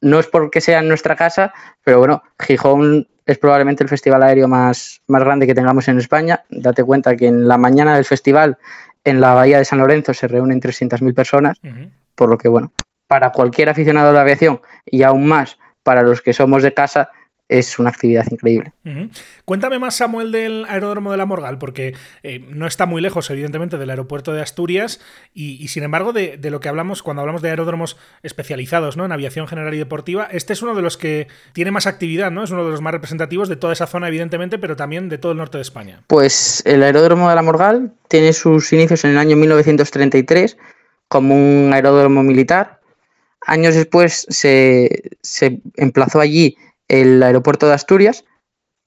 [0.02, 1.52] No es porque sea en nuestra casa,
[1.84, 6.42] pero bueno, Gijón es probablemente el festival aéreo más, más grande que tengamos en España.
[6.50, 8.58] Date cuenta que en la mañana del festival,
[9.04, 11.90] en la Bahía de San Lorenzo, se reúnen 300.000 personas, uh -huh.
[12.14, 12.72] por lo que, bueno,
[13.06, 17.10] para cualquier aficionado a la aviación y aún más para los que somos de casa,
[17.50, 18.72] es una actividad increíble.
[18.84, 19.10] Uh -huh.
[19.44, 23.76] Cuéntame más, Samuel, del aeródromo de la Morgal, porque eh, no está muy lejos, evidentemente,
[23.76, 25.00] del aeropuerto de Asturias
[25.34, 29.04] y, y sin embargo, de, de, lo que hablamos cuando hablamos de aeródromos especializados ¿no?
[29.04, 32.44] en aviación general y deportiva, este es uno de los que tiene más actividad, ¿no?
[32.44, 35.32] Es uno de los más representativos de toda esa zona, evidentemente, pero también de todo
[35.32, 36.04] el norte de España.
[36.06, 40.56] Pues el aeródromo de la Morgal tiene sus inicios en el año 1933
[41.08, 42.80] como un aeródromo militar.
[43.44, 46.56] Años después se, se emplazó allí
[46.90, 48.24] el aeropuerto de Asturias,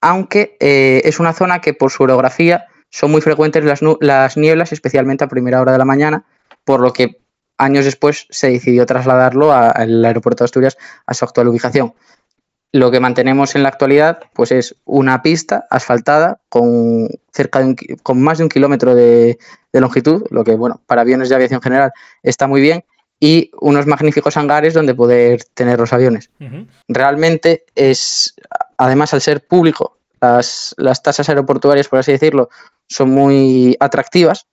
[0.01, 4.73] aunque eh, es una zona que por su orografía son muy frecuentes las, las, nieblas,
[4.73, 6.25] especialmente a primera hora de la mañana,
[6.65, 7.21] por lo que
[7.57, 10.77] años después se decidió trasladarlo al aeropuerto de Asturias
[11.07, 11.93] a su actual ubicación.
[12.73, 17.75] Lo que mantenemos en la actualidad pues es una pista asfaltada con, cerca de un,
[18.01, 19.37] con más de un kilómetro de,
[19.71, 22.83] de longitud, lo que bueno, para aviones de aviación general está muy bien,
[23.23, 26.29] y unos magníficos hangares donde poder tener los aviones.
[26.41, 26.67] Uh -huh.
[26.89, 28.35] Realmente es,
[28.77, 32.49] además al ser público, las, las, tasas aeroportuarias, por así decirlo,
[32.89, 34.47] son muy atractivas,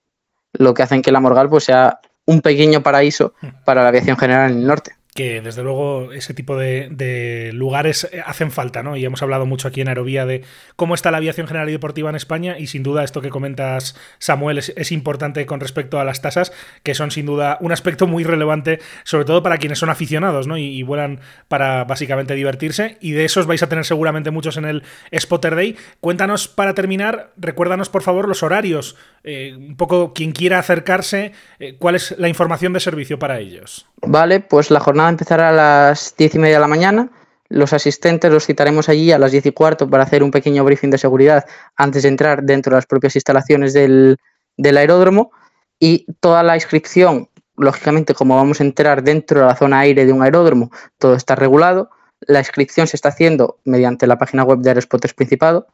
[0.52, 4.52] lo que hacen que la Morgal pues, sea un pequeño paraíso para la aviación general
[4.52, 8.96] en el norte que desde luego ese tipo de, lugares hacen falta, ¿no?
[8.96, 10.44] Y hemos hablado mucho aquí en Aerovía de
[10.76, 13.96] cómo está la aviación general y deportiva en España y sin duda esto que comentas,
[14.18, 16.52] Samuel, es, importante con respecto a las tasas,
[16.82, 20.56] que son sin duda un aspecto muy relevante, sobre todo para quienes son aficionados, ¿no?
[20.56, 24.64] Y, y vuelan para básicamente divertirse y de esos vais a tener seguramente muchos en
[24.64, 24.82] el
[25.14, 25.76] Spotter Day.
[26.00, 31.76] Cuéntanos para terminar, recuérdanos por favor los horarios, eh, un poco quien quiera acercarse, eh,
[31.78, 33.86] cuál es la información de servicio para ellos.
[34.00, 37.11] Vale, pues la jornada empezará a las diez y media de la mañana.
[37.48, 40.90] Los asistentes los citaremos allí a las diez y cuarto para hacer un pequeño briefing
[40.90, 41.44] de seguridad
[41.76, 44.18] antes de entrar dentro de las propias instalaciones del,
[44.56, 45.32] del aeródromo.
[45.78, 50.12] Y toda la inscripción, lógicamente, como vamos a entrar dentro de la zona aire de
[50.12, 51.90] un aeródromo, todo está regulado.
[52.20, 55.66] La inscripción se está haciendo mediante la página web de Aerosportes Principado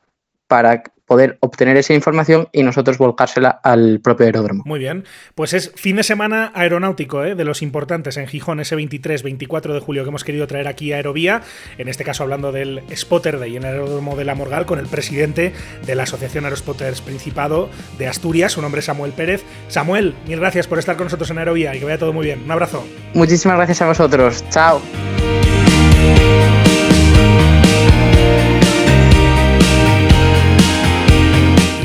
[0.46, 4.64] para poder obtener esa información y nosotros volcársela al propio aeródromo.
[4.66, 7.34] Muy bien, pues es fin de semana aeronáutico ¿eh?
[7.34, 10.96] de los importantes en Gijón, ese 23-24 de julio que hemos querido traer aquí a
[10.96, 11.42] Aerovía,
[11.78, 14.86] en este caso hablando del Spotter Day en el aeródromo de la Morgal con el
[14.86, 15.52] presidente
[15.86, 19.44] de la Asociación Aerospotters Principado de Asturias, su nombre es Samuel Pérez.
[19.68, 22.42] Samuel, mil gracias por estar con nosotros en Aerovía y que vaya todo muy bien.
[22.44, 22.84] Un abrazo.
[23.14, 24.44] Muchísimas gracias a vosotros.
[24.50, 24.80] Chao.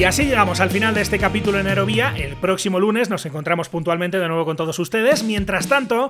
[0.01, 2.15] Y así llegamos al final de este capítulo en Aerovía.
[2.17, 5.21] El próximo lunes nos encontramos puntualmente de nuevo con todos ustedes.
[5.21, 6.09] Mientras tanto,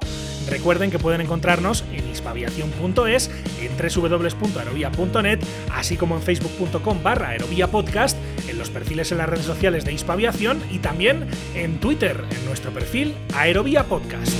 [0.49, 3.29] recuerden que pueden encontrarnos en hispaviación.es,
[3.59, 5.39] en www.aerovía.net,
[5.73, 8.17] así como en facebook.com barra aerovía podcast,
[8.47, 12.71] en los perfiles en las redes sociales de Hispaviación y también en Twitter, en nuestro
[12.71, 14.31] perfil Aerovía Podcast.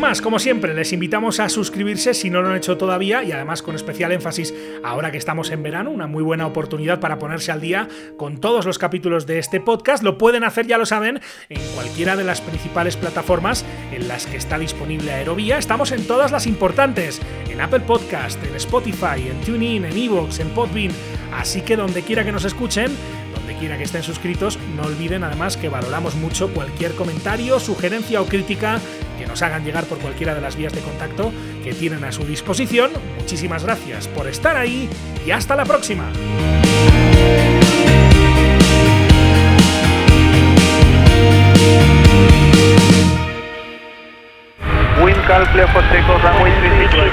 [0.00, 3.62] Más, como siempre, les invitamos a suscribirse si no lo han hecho todavía y además
[3.62, 4.52] con especial énfasis
[4.82, 8.66] ahora que estamos en verano, una muy buena oportunidad para ponerse al día con todos
[8.66, 10.02] los capítulos de este podcast.
[10.02, 14.36] Lo pueden hacer, ya lo saben, en cualquiera de las principales plataformas en las que
[14.36, 15.58] está disponible Aerovía.
[15.58, 20.48] Estamos en todas las importantes, en Apple Podcast, en Spotify, en TuneIn, en Evox, en
[20.50, 20.92] Podbean,
[21.34, 22.90] así que donde quiera que nos escuchen,
[23.54, 28.26] donde quiera que estén suscritos, no olviden además que valoramos mucho cualquier comentario, sugerencia o
[28.26, 28.80] crítica
[29.18, 31.32] que nos hagan llegar por cualquiera de las vías de contacto
[31.62, 32.90] que tienen a su disposición.
[33.18, 34.88] Muchísimas gracias por estar ahí
[35.26, 36.10] y hasta la próxima.
[45.02, 47.12] Wind clear for takeoff, runway 36,